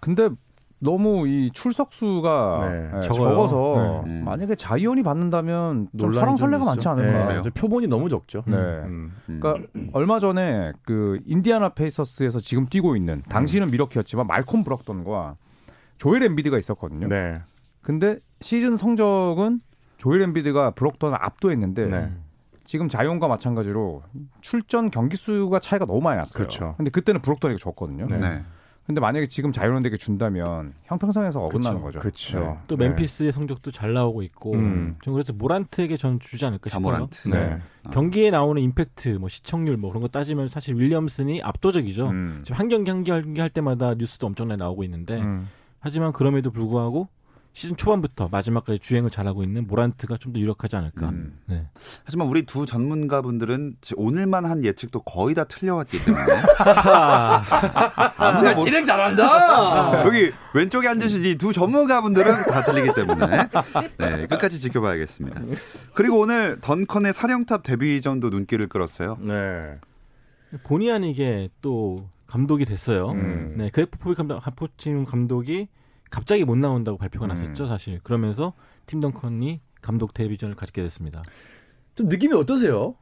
근데 0.00 0.30
너무 0.78 1.26
이 1.26 1.50
출석 1.52 1.92
수가 1.92 2.68
네, 2.68 2.90
네, 2.92 3.00
적어요. 3.00 3.30
적어서 3.30 4.02
네. 4.04 4.10
음. 4.10 4.24
만약에 4.24 4.54
자이언이 4.54 5.02
받는다면 5.02 5.88
좀 5.98 6.12
설왕설래가 6.12 6.58
좀 6.58 6.66
많지. 6.66 6.88
않을까. 6.88 7.32
네, 7.32 7.40
저 7.42 7.50
표본이 7.50 7.86
너무 7.86 8.08
적죠. 8.08 8.42
네. 8.46 8.56
음. 8.56 9.12
음. 9.28 9.40
그러니까 9.40 9.66
얼마 9.92 10.18
전에 10.18 10.72
그 10.82 11.18
인디아나 11.24 11.70
페이서스에서 11.70 12.40
지금 12.40 12.66
뛰고 12.66 12.94
있는 12.94 13.22
당시는 13.28 13.70
밀워키였지만 13.70 14.26
말콤 14.26 14.64
브록던과 14.64 15.36
조엘 15.96 16.22
엠비드가 16.22 16.58
있었거든요. 16.58 17.08
네. 17.08 17.40
근데 17.80 18.18
시즌 18.40 18.76
성적은 18.76 19.60
조엘 19.96 20.20
엠비드가 20.22 20.72
브럭던을 20.72 21.16
압도했는데 21.18 21.86
네. 21.86 22.12
지금 22.64 22.88
자이언과 22.88 23.28
마찬가지로 23.28 24.02
출전 24.42 24.90
경기 24.90 25.16
수가 25.16 25.60
차이가 25.60 25.86
너무 25.86 26.02
많이 26.02 26.18
났어요. 26.18 26.38
그렇죠. 26.38 26.74
근데 26.76 26.90
그때는 26.90 27.22
브럭던에게 27.22 27.56
줬거든요. 27.58 28.08
네. 28.08 28.42
네. 28.86 28.94
근데 28.94 29.00
만약에 29.00 29.26
지금 29.26 29.50
자이언에게 29.50 29.96
준다면 29.96 30.74
형평성에서 30.84 31.40
어긋나는 31.40 31.82
거죠. 31.82 31.98
그렇죠. 31.98 32.38
네. 32.38 32.56
또 32.68 32.76
네. 32.76 32.86
멤피스의 32.86 33.32
성적도 33.32 33.72
잘 33.72 33.92
나오고 33.92 34.22
있고 34.22 34.54
음. 34.54 34.96
좀 35.02 35.14
그래서 35.14 35.32
모란트에게 35.32 35.96
전 35.96 36.20
주지 36.20 36.46
않을까 36.46 36.70
싶어요. 36.70 36.82
자모란트. 36.82 37.28
네. 37.28 37.58
경기에 37.90 38.30
나오는 38.30 38.62
임팩트, 38.62 39.08
뭐 39.20 39.28
시청률 39.28 39.76
뭐 39.76 39.90
그런 39.90 40.02
거 40.02 40.08
따지면 40.08 40.48
사실 40.48 40.76
윌리엄슨이 40.76 41.42
압도적이죠. 41.42 42.08
음. 42.08 42.40
지금 42.44 42.58
한 42.58 42.68
경기 42.68 42.90
한 42.90 43.04
경기 43.04 43.40
할 43.40 43.50
때마다 43.50 43.94
뉴스도 43.94 44.28
엄청나게 44.28 44.56
나오고 44.58 44.84
있는데 44.84 45.20
음. 45.20 45.48
하지만 45.80 46.12
그럼에도 46.12 46.50
불구하고 46.50 47.08
시즌 47.56 47.74
초반부터 47.74 48.28
마지막까지 48.30 48.78
주행을 48.80 49.08
잘하고 49.08 49.42
있는 49.42 49.66
모란트가 49.66 50.18
좀 50.18 50.34
더 50.34 50.38
유력하지 50.40 50.76
않을까. 50.76 51.08
음. 51.08 51.38
네. 51.46 51.66
하지만 52.04 52.26
우리 52.28 52.42
두 52.42 52.66
전문가분들은 52.66 53.76
지- 53.80 53.94
오늘만 53.96 54.44
한 54.44 54.62
예측도 54.62 55.00
거의 55.04 55.34
다 55.34 55.44
틀려왔기 55.44 56.04
때문에 56.04 56.24
아무나 58.18 58.52
뭐- 58.52 58.62
진행 58.62 58.84
잘한다. 58.84 60.04
여기 60.04 60.32
왼쪽에 60.52 60.86
앉으신 60.88 61.24
이 61.24 61.36
두 61.36 61.54
전문가분들은 61.54 62.44
다 62.44 62.62
틀리기 62.62 62.92
때문에 62.94 63.48
네, 63.98 64.26
끝까지 64.26 64.60
지켜봐야겠습니다. 64.60 65.40
그리고 65.94 66.18
오늘 66.18 66.58
던컨의 66.60 67.14
사령탑 67.14 67.62
데뷔전도 67.62 68.28
눈길을 68.28 68.68
끌었어요. 68.68 69.16
네. 69.22 69.78
본의 70.64 70.92
아니게 70.92 71.48
또 71.62 72.10
감독이 72.26 72.66
됐어요. 72.66 73.12
음. 73.12 73.54
네, 73.56 73.70
그레프 73.70 73.96
포비 73.98 74.14
감독, 74.14 74.38
하포팀 74.46 75.06
감독이 75.06 75.68
갑자기 76.10 76.44
못 76.44 76.56
나온다고 76.56 76.98
발표가 76.98 77.26
음. 77.26 77.28
났었죠, 77.28 77.66
사실. 77.66 78.00
그러면서 78.02 78.52
팀 78.86 79.00
덩컨이 79.00 79.60
감독 79.82 80.14
데뷔전을 80.14 80.54
갖게 80.54 80.82
됐습니다. 80.82 81.22
좀 81.94 82.08
느낌이 82.08 82.34
어떠세요? 82.34 82.94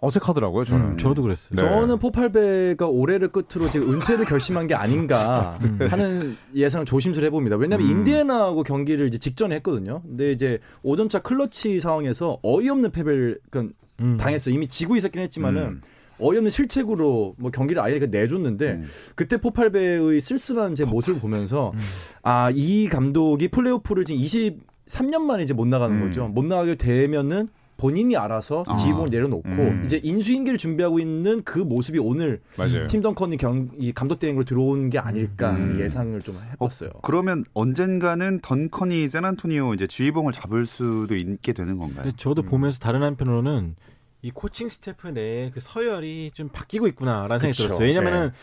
어색하더라고요, 0.00 0.64
저는. 0.64 0.92
음. 0.92 0.98
저도 0.98 1.22
그랬어요. 1.22 1.56
네. 1.56 1.60
저는 1.60 1.98
포팔베가 1.98 2.86
올해를 2.86 3.28
끝으로 3.28 3.68
지금 3.68 3.92
은퇴를 3.92 4.26
결심한 4.26 4.68
게 4.68 4.74
아닌가 4.74 5.58
하는 5.90 6.36
예상을 6.54 6.86
조심스레 6.86 7.26
해봅니다. 7.26 7.56
왜냐하면 7.56 7.88
음. 7.88 7.98
인디애나하고 7.98 8.62
경기를 8.62 9.08
이제 9.08 9.18
직전에 9.18 9.56
했거든요. 9.56 10.02
근데 10.02 10.30
이제 10.30 10.60
5점차 10.84 11.22
클러치 11.22 11.80
상황에서 11.80 12.38
어이없는 12.42 12.92
패배를 12.92 13.40
그러니까 13.50 13.74
음. 14.00 14.16
당했어요. 14.16 14.54
이미 14.54 14.68
지고 14.68 14.94
있었긴 14.94 15.20
했지만은 15.22 15.62
음. 15.62 15.80
어이없는 16.20 16.50
실책으로 16.50 17.34
뭐 17.38 17.50
경기를 17.50 17.82
아예 17.82 17.98
내줬는데 17.98 18.70
음. 18.72 18.86
그때 19.14 19.36
포팔베의 19.36 20.20
쓸쓸한 20.20 20.74
제 20.74 20.84
모습을 20.84 21.20
보면서 21.20 21.72
음. 21.74 21.80
아이 22.22 22.86
감독이 22.86 23.48
플레이오프를 23.48 24.04
지금 24.04 24.22
23년 24.22 25.20
만에 25.22 25.42
이제 25.42 25.54
못 25.54 25.66
나가는 25.66 25.96
음. 25.96 26.06
거죠. 26.06 26.28
못 26.28 26.44
나가게 26.44 26.76
되면은 26.76 27.48
본인이 27.78 28.16
알아서 28.16 28.64
아. 28.66 28.74
지휘봉을 28.74 29.08
내려놓고 29.08 29.48
음. 29.48 29.82
이제 29.84 30.00
인수인계를 30.02 30.58
준비하고 30.58 30.98
있는 30.98 31.42
그 31.44 31.60
모습이 31.60 32.00
오늘 32.00 32.40
맞아요. 32.56 32.88
팀 32.88 33.00
덩컨이 33.00 33.36
경, 33.36 33.70
이 33.78 33.92
감독 33.92 34.18
대행으로 34.18 34.44
들어온 34.44 34.90
게 34.90 34.98
아닐까 34.98 35.52
음. 35.52 35.78
예상을 35.80 36.18
좀 36.20 36.38
해봤어요. 36.52 36.90
그러면 37.02 37.44
언젠가는 37.54 38.40
던컨이 38.42 39.08
샌안토니오 39.08 39.74
이제 39.74 39.86
지휘봉을 39.86 40.32
잡을 40.32 40.66
수도 40.66 41.14
있게 41.14 41.52
되는 41.52 41.78
건가요? 41.78 42.10
저도 42.16 42.42
보면서 42.42 42.80
다른 42.80 43.02
한편으로는 43.02 43.76
이 44.22 44.30
코칭 44.30 44.68
스태프 44.68 45.08
내에 45.08 45.50
그 45.50 45.60
서열이 45.60 46.32
좀 46.34 46.48
바뀌고 46.48 46.88
있구나라는 46.88 47.38
생각이 47.38 47.50
그쵸. 47.52 47.62
들었어요. 47.64 47.86
왜냐면은 47.86 48.28
네. 48.28 48.34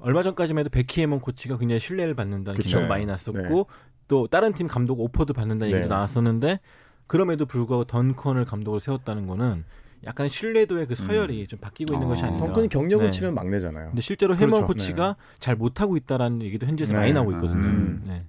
얼마 0.00 0.22
전까지만 0.22 0.60
해도 0.60 0.70
베키 0.70 0.88
해먼 0.88 1.20
코치가 1.20 1.58
굉장히 1.58 1.78
신뢰를 1.78 2.14
받는다는 2.14 2.56
그쵸. 2.56 2.64
기사도 2.64 2.82
네. 2.84 2.88
많이 2.88 3.06
났었고 3.06 3.40
네. 3.40 3.64
또 4.08 4.26
다른 4.26 4.52
팀 4.52 4.66
감독 4.66 5.00
오퍼도 5.00 5.34
받는다는 5.34 5.70
네. 5.70 5.78
얘기도 5.78 5.94
나왔었는데 5.94 6.58
그럼에도 7.06 7.46
불구하고 7.46 7.84
던컨을 7.84 8.44
감독으로 8.44 8.80
세웠다는 8.80 9.26
거는 9.26 9.64
약간 10.04 10.28
신뢰도의 10.28 10.86
그 10.86 10.94
서열이 10.94 11.46
좀 11.46 11.58
바뀌고 11.58 11.92
있는 11.92 12.06
어. 12.06 12.10
것이 12.10 12.24
아닌가. 12.24 12.46
던컨이 12.46 12.68
경력을 12.68 13.04
네. 13.04 13.10
치면 13.10 13.34
막내잖아요. 13.34 13.88
근데 13.88 14.00
실제로 14.00 14.34
해먼 14.34 14.50
그렇죠. 14.50 14.66
코치가 14.66 15.16
잘 15.38 15.56
못하고 15.56 15.96
있다라는 15.96 16.42
얘기도 16.42 16.66
현지에서 16.66 16.92
네. 16.94 16.98
많이 16.98 17.12
나오고 17.12 17.32
있거든요. 17.32 17.58
음. 17.58 18.26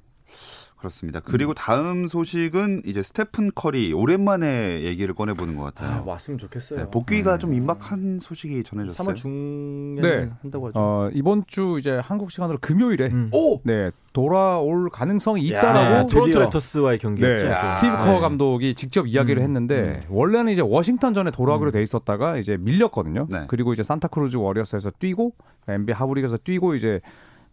네. 0.81 0.91
그렇습니다. 0.91 1.19
그리고 1.23 1.53
다음 1.53 2.07
소식은 2.07 2.81
이제 2.85 3.03
스테판 3.03 3.51
커리 3.53 3.93
오랜만에 3.93 4.81
얘기를 4.81 5.13
꺼내보는 5.13 5.55
것 5.55 5.63
아, 5.63 5.71
같아요. 5.71 6.03
왔으면 6.05 6.37
좋겠어요. 6.39 6.79
네, 6.79 6.89
복귀가 6.89 7.35
음. 7.35 7.39
좀 7.39 7.53
임박한 7.53 8.19
소식이 8.19 8.63
전해졌어요. 8.63 9.07
3월 9.07 9.15
중에 9.15 10.01
네. 10.01 10.29
한다고 10.41 10.67
하죠. 10.67 10.79
어, 10.79 11.09
이번 11.13 11.43
주 11.47 11.77
이제 11.79 11.99
한국 12.03 12.31
시간으로 12.31 12.57
금요일에 12.59 13.07
음. 13.07 13.29
오! 13.31 13.61
네 13.63 13.91
돌아올 14.13 14.89
가능성이 14.89 15.51
야, 15.53 15.59
있다라고 15.59 16.07
네, 16.07 16.13
토론토. 16.13 16.39
랩터스와의 16.39 16.97
네, 16.97 17.01
경기였죠. 17.01 17.45
또. 17.47 17.75
스티브 17.75 17.95
커 17.97 18.05
네. 18.11 18.19
감독이 18.19 18.75
직접 18.75 19.07
이야기를 19.07 19.41
음, 19.41 19.43
했는데 19.43 20.01
원래는 20.09 20.51
이제 20.51 20.61
워싱턴 20.61 21.13
전에 21.13 21.31
돌아오기로 21.31 21.69
음. 21.69 21.71
돼 21.71 21.83
있었다가 21.83 22.37
이제 22.37 22.57
밀렸거든요. 22.57 23.27
네. 23.29 23.45
그리고 23.47 23.71
이제 23.71 23.83
산타크루즈 23.83 24.37
워리어스에서 24.37 24.91
뛰고 24.99 25.33
NBA 25.67 25.95
하부리그에서 25.95 26.37
뛰고 26.37 26.75
이제 26.75 26.99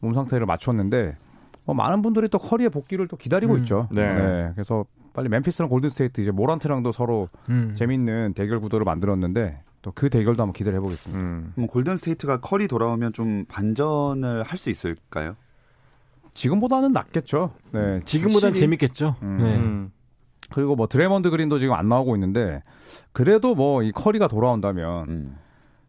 몸 0.00 0.14
상태를 0.14 0.46
맞췄는데 0.46 1.16
뭐 1.68 1.74
많은 1.74 2.00
분들이 2.00 2.28
또 2.30 2.38
커리의 2.38 2.70
복귀를 2.70 3.08
또 3.08 3.18
기다리고 3.18 3.52
음. 3.52 3.58
있죠. 3.58 3.88
네. 3.92 4.50
그래서 4.54 4.86
빨리 5.12 5.28
멤피스랑 5.28 5.68
골든스테이트 5.68 6.22
이제 6.22 6.30
모란트랑도 6.30 6.92
서로 6.92 7.28
음. 7.50 7.74
재밌는 7.76 8.32
대결 8.32 8.58
구도를 8.58 8.86
만들었는데 8.86 9.60
또 9.82 9.92
그 9.94 10.08
대결도 10.08 10.42
한번 10.42 10.54
기대를 10.54 10.78
해보겠습니다. 10.78 11.20
음. 11.22 11.52
그럼 11.54 11.66
골든 11.68 11.98
스테이트가 11.98 12.40
커리 12.40 12.68
돌아오면 12.68 13.12
좀 13.12 13.44
반전을 13.48 14.44
할 14.44 14.56
수 14.58 14.70
있을까요? 14.70 15.36
지금보다는 16.32 16.92
낫겠죠. 16.92 17.50
네, 17.72 18.00
지금보단 18.04 18.48
확실히. 18.48 18.60
재밌겠죠. 18.60 19.16
음. 19.22 19.36
네. 19.38 19.56
음. 19.56 19.92
그리고 20.50 20.74
뭐 20.74 20.86
드레이먼드 20.86 21.28
그린도 21.28 21.58
지금 21.58 21.74
안 21.74 21.88
나오고 21.88 22.16
있는데 22.16 22.62
그래도 23.12 23.54
뭐 23.54 23.82
이 23.82 23.92
커리가 23.92 24.26
돌아온다면 24.28 25.08
음. 25.10 25.36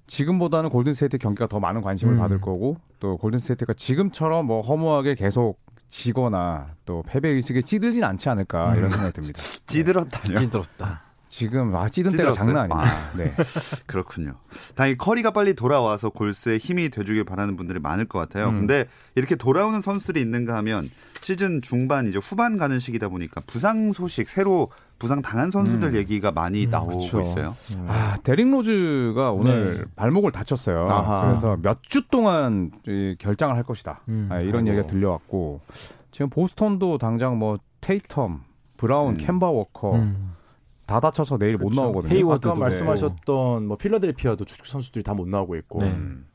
지금보다는 0.07 0.69
골든스테이트 0.71 1.17
경기가 1.19 1.47
더 1.47 1.59
많은 1.59 1.81
관심을 1.81 2.15
음. 2.15 2.19
받을 2.19 2.41
거고 2.41 2.77
또 2.99 3.15
골든스테이트가 3.17 3.73
지금처럼 3.73 4.45
뭐 4.47 4.61
허무하게 4.61 5.15
계속 5.15 5.59
지거나 5.89 6.75
또 6.85 7.03
패배 7.07 7.29
의식에 7.29 7.61
찌들진 7.61 8.03
않지 8.03 8.29
않을까 8.29 8.71
음. 8.73 8.77
이런 8.77 8.89
생각이 8.89 9.13
듭니다. 9.13 9.41
찌들었다뇨. 9.67 10.39
찌들었다. 10.39 11.01
지금 11.29 11.75
아 11.75 11.87
찌든 11.87 12.11
때가 12.11 12.31
찌들었어요? 12.31 12.53
장난 12.53 12.71
아닙니다. 12.71 13.11
네. 13.15 13.31
그렇군요. 13.85 14.33
당연히 14.75 14.97
커리가 14.97 15.29
빨리 15.31 15.53
돌아와서 15.53 16.09
골스에 16.09 16.57
힘이 16.57 16.89
돼주길 16.89 17.23
바라는 17.23 17.55
분들이 17.55 17.79
많을 17.79 18.05
것 18.05 18.17
같아요. 18.19 18.49
음. 18.49 18.59
근데 18.61 18.85
이렇게 19.15 19.35
돌아오는 19.35 19.79
선수들이 19.79 20.19
있는가 20.19 20.55
하면 20.57 20.89
시즌 21.21 21.61
중반 21.61 22.07
이제 22.07 22.17
후반 22.17 22.57
가는 22.57 22.79
시기다 22.79 23.09
보니까 23.09 23.41
부상 23.45 23.91
소식 23.91 24.27
새로 24.27 24.69
부상 24.97 25.21
당한 25.21 25.51
선수들 25.51 25.89
음. 25.89 25.95
얘기가 25.95 26.31
많이 26.31 26.65
음, 26.65 26.69
나오고 26.71 26.99
그쵸. 26.99 27.21
있어요. 27.21 27.55
아 27.87 28.17
데릭 28.23 28.49
로즈가 28.49 29.31
오늘 29.31 29.77
네. 29.77 29.83
발목을 29.95 30.31
다쳤어요. 30.31 30.87
아하. 30.89 31.27
그래서 31.27 31.57
몇 31.61 31.79
주 31.83 32.07
동안 32.09 32.71
이 32.87 33.15
결장을 33.19 33.55
할 33.55 33.63
것이다. 33.63 34.01
음. 34.09 34.27
아, 34.31 34.39
이런 34.39 34.61
아이고. 34.67 34.67
얘기가 34.69 34.87
들려왔고 34.87 35.61
지금 36.11 36.29
보스턴도 36.31 36.97
당장 36.97 37.37
뭐 37.37 37.57
테이텀, 37.81 38.39
브라운, 38.77 39.13
음. 39.13 39.17
켐바 39.17 39.47
워커 39.47 39.95
음. 39.95 40.33
다 40.89 40.99
다쳐서 40.99 41.37
내일 41.37 41.55
못 41.55 41.69
그쵸. 41.69 41.81
나오거든요. 41.83 42.11
헤이워드도 42.15 42.49
아까 42.51 42.59
말씀하셨던 42.59 43.67
뭐 43.67 43.77
필라델피아도 43.77 44.43
주축 44.45 44.67
선수들이 44.67 45.03
다 45.03 45.13
못 45.13 45.27
나오고 45.27 45.55
있고. 45.57 45.83
네. 45.83 45.91
음. 45.91 46.25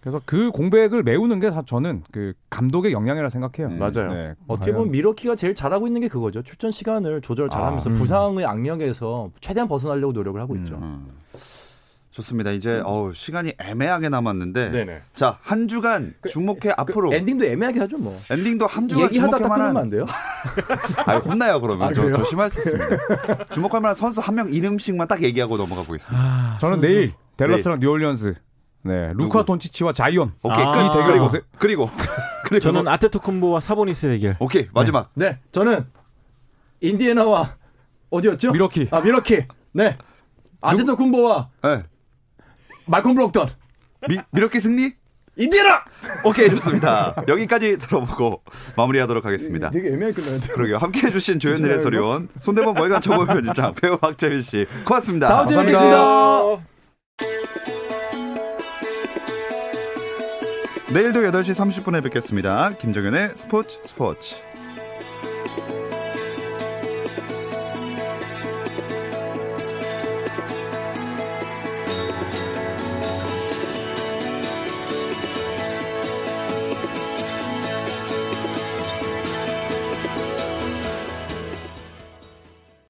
그래서 0.00 0.20
그 0.24 0.50
공백을 0.52 1.02
메우는 1.02 1.40
게 1.40 1.50
사- 1.50 1.62
저는 1.66 2.04
그 2.12 2.32
감독의 2.50 2.92
역량이라 2.92 3.28
생각해요. 3.30 3.74
음. 3.74 3.78
맞아요. 3.80 4.12
네. 4.14 4.34
어떻게 4.46 4.72
보면 4.72 4.92
밀워키가 4.92 5.34
제일 5.34 5.54
잘하고 5.54 5.86
있는 5.88 6.00
게 6.02 6.08
그거죠. 6.08 6.42
출전 6.42 6.70
시간을 6.70 7.20
조절 7.20 7.48
잘하면서 7.50 7.90
아, 7.90 7.92
음. 7.92 7.94
부상의 7.94 8.44
악령에서 8.46 9.28
최대한 9.40 9.68
벗어나려고 9.68 10.12
노력을 10.12 10.40
하고 10.40 10.54
있죠. 10.56 10.76
음. 10.76 11.06
좋습니다. 12.10 12.50
이제 12.50 12.82
어우, 12.84 13.14
시간이 13.14 13.52
애매하게 13.62 14.08
남았는데 14.08 14.70
네네. 14.70 15.02
자 15.14 15.38
한 15.42 15.68
주간 15.68 16.12
주목해 16.28 16.72
앞으로 16.76 17.14
엔딩도 17.14 17.44
애매하게 17.44 17.80
하죠 17.80 17.98
뭐. 17.98 18.18
엔딩도 18.30 18.66
한 18.66 18.88
주간 18.88 19.04
얘기하다 19.04 19.38
주목할 19.38 19.40
딱 19.48 19.54
끊으면 19.54 19.72
만한 19.74 19.82
안 19.84 19.90
돼요? 19.90 20.06
아 21.06 21.16
혼나요 21.18 21.60
그러면 21.60 21.88
아, 21.88 21.92
저? 21.92 22.10
조심할 22.10 22.50
수 22.50 22.58
있습니다. 22.60 23.44
주목할 23.52 23.80
만한 23.80 23.94
선수 23.94 24.20
한 24.20 24.34
명 24.34 24.48
이름씩만 24.52 25.06
딱 25.06 25.22
얘기하고 25.22 25.56
넘어가 25.56 25.82
보겠습니다. 25.84 26.20
아, 26.20 26.58
저는 26.60 26.76
선수. 26.78 26.88
내일 26.88 27.12
댈러스랑 27.36 27.78
뉴올리언스 27.78 28.34
네, 28.82 29.08
루카 29.12 29.22
누구? 29.40 29.44
돈치치와 29.44 29.92
자이언 29.92 30.32
오케이 30.42 30.64
아, 30.64 30.72
끝. 30.72 30.80
이 30.80 30.88
대결 30.88 31.06
그리고. 31.06 31.30
그리고 31.58 31.90
그리고 32.44 32.60
저는 32.60 32.88
아데토쿤보와 32.88 33.60
사보니스 33.60 34.08
대결. 34.08 34.36
오케이 34.40 34.68
마지막 34.72 35.10
네, 35.14 35.38
저는 35.52 35.86
인디애나와 36.80 37.56
어디였죠? 38.10 38.50
밀워키. 38.52 38.88
아 38.90 39.00
밀워키. 39.00 39.44
네. 39.72 39.96
아데토쿤보와 40.62 41.48
네. 41.62 41.82
말콤 42.90 43.14
브록던. 43.14 43.48
미, 44.08 44.18
밀워키 44.32 44.60
승리? 44.60 44.92
인디애나. 45.36 45.84
오케이 46.24 46.50
좋습니다. 46.50 47.14
여기까지 47.28 47.78
들어보고 47.78 48.42
마무리하도록 48.76 49.24
하겠습니다. 49.24 49.70
되게 49.70 49.88
애매하게 49.88 50.12
끝나는데. 50.12 50.48
그러게요. 50.48 50.78
함께 50.78 51.06
해주신 51.06 51.38
조현일 51.38 51.56
진짜요, 51.56 51.78
해설위원, 51.78 52.28
손대범 52.40 52.78
월간 52.78 53.00
점프볼 53.00 53.24
편집장, 53.24 53.74
배우 53.74 53.96
박재민 53.96 54.42
씨, 54.42 54.66
고맙습니다. 54.84 55.28
다음 55.28 55.46
주에. 55.46 55.56
뵙겠습니다. 55.58 56.42
내일도 60.92 61.20
8시 61.20 61.54
30분에 61.54 62.02
뵙겠습니다. 62.02 62.72
김정현의 62.76 63.32
스포츠 63.36 63.78
스포츠. 63.84 64.34